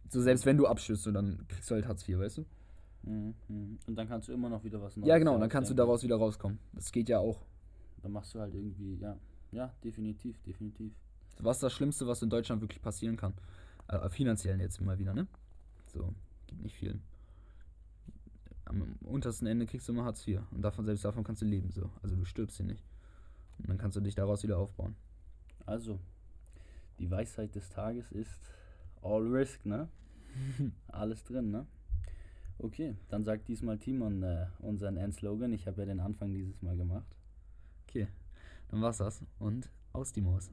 [0.09, 2.45] So selbst wenn du abschüsst, so, dann kriegst du halt Hartz IV, weißt du?
[3.03, 3.79] Mhm, mhm.
[3.87, 6.03] Und dann kannst du immer noch wieder was Neues Ja, genau, dann kannst du daraus
[6.03, 6.59] wieder rauskommen.
[6.73, 7.41] Das geht ja auch.
[8.03, 9.17] Dann machst du halt irgendwie, ja.
[9.51, 10.93] Ja, definitiv, definitiv.
[11.39, 13.33] Was ist das Schlimmste, was in Deutschland wirklich passieren kann?
[13.87, 15.27] Äh, finanziell jetzt immer wieder, ne?
[15.87, 16.13] So,
[16.47, 16.99] gibt nicht viel.
[18.71, 20.41] Am untersten Ende kriegst du immer Hartz IV.
[20.51, 21.89] Und davon, selbst davon kannst du leben, so.
[22.01, 22.83] Also du stirbst hier nicht.
[23.57, 24.95] Und dann kannst du dich daraus wieder aufbauen.
[25.65, 25.99] Also,
[26.99, 28.39] die Weisheit des Tages ist
[29.01, 29.89] All Risk, ne?
[30.87, 31.67] Alles drin, ne?
[32.59, 35.51] Okay, dann sagt diesmal Timon äh, unseren Endslogan.
[35.51, 37.15] Ich habe ja den Anfang dieses Mal gemacht.
[37.87, 38.07] Okay,
[38.69, 39.23] dann war's das.
[39.39, 40.49] Und aus die Maus.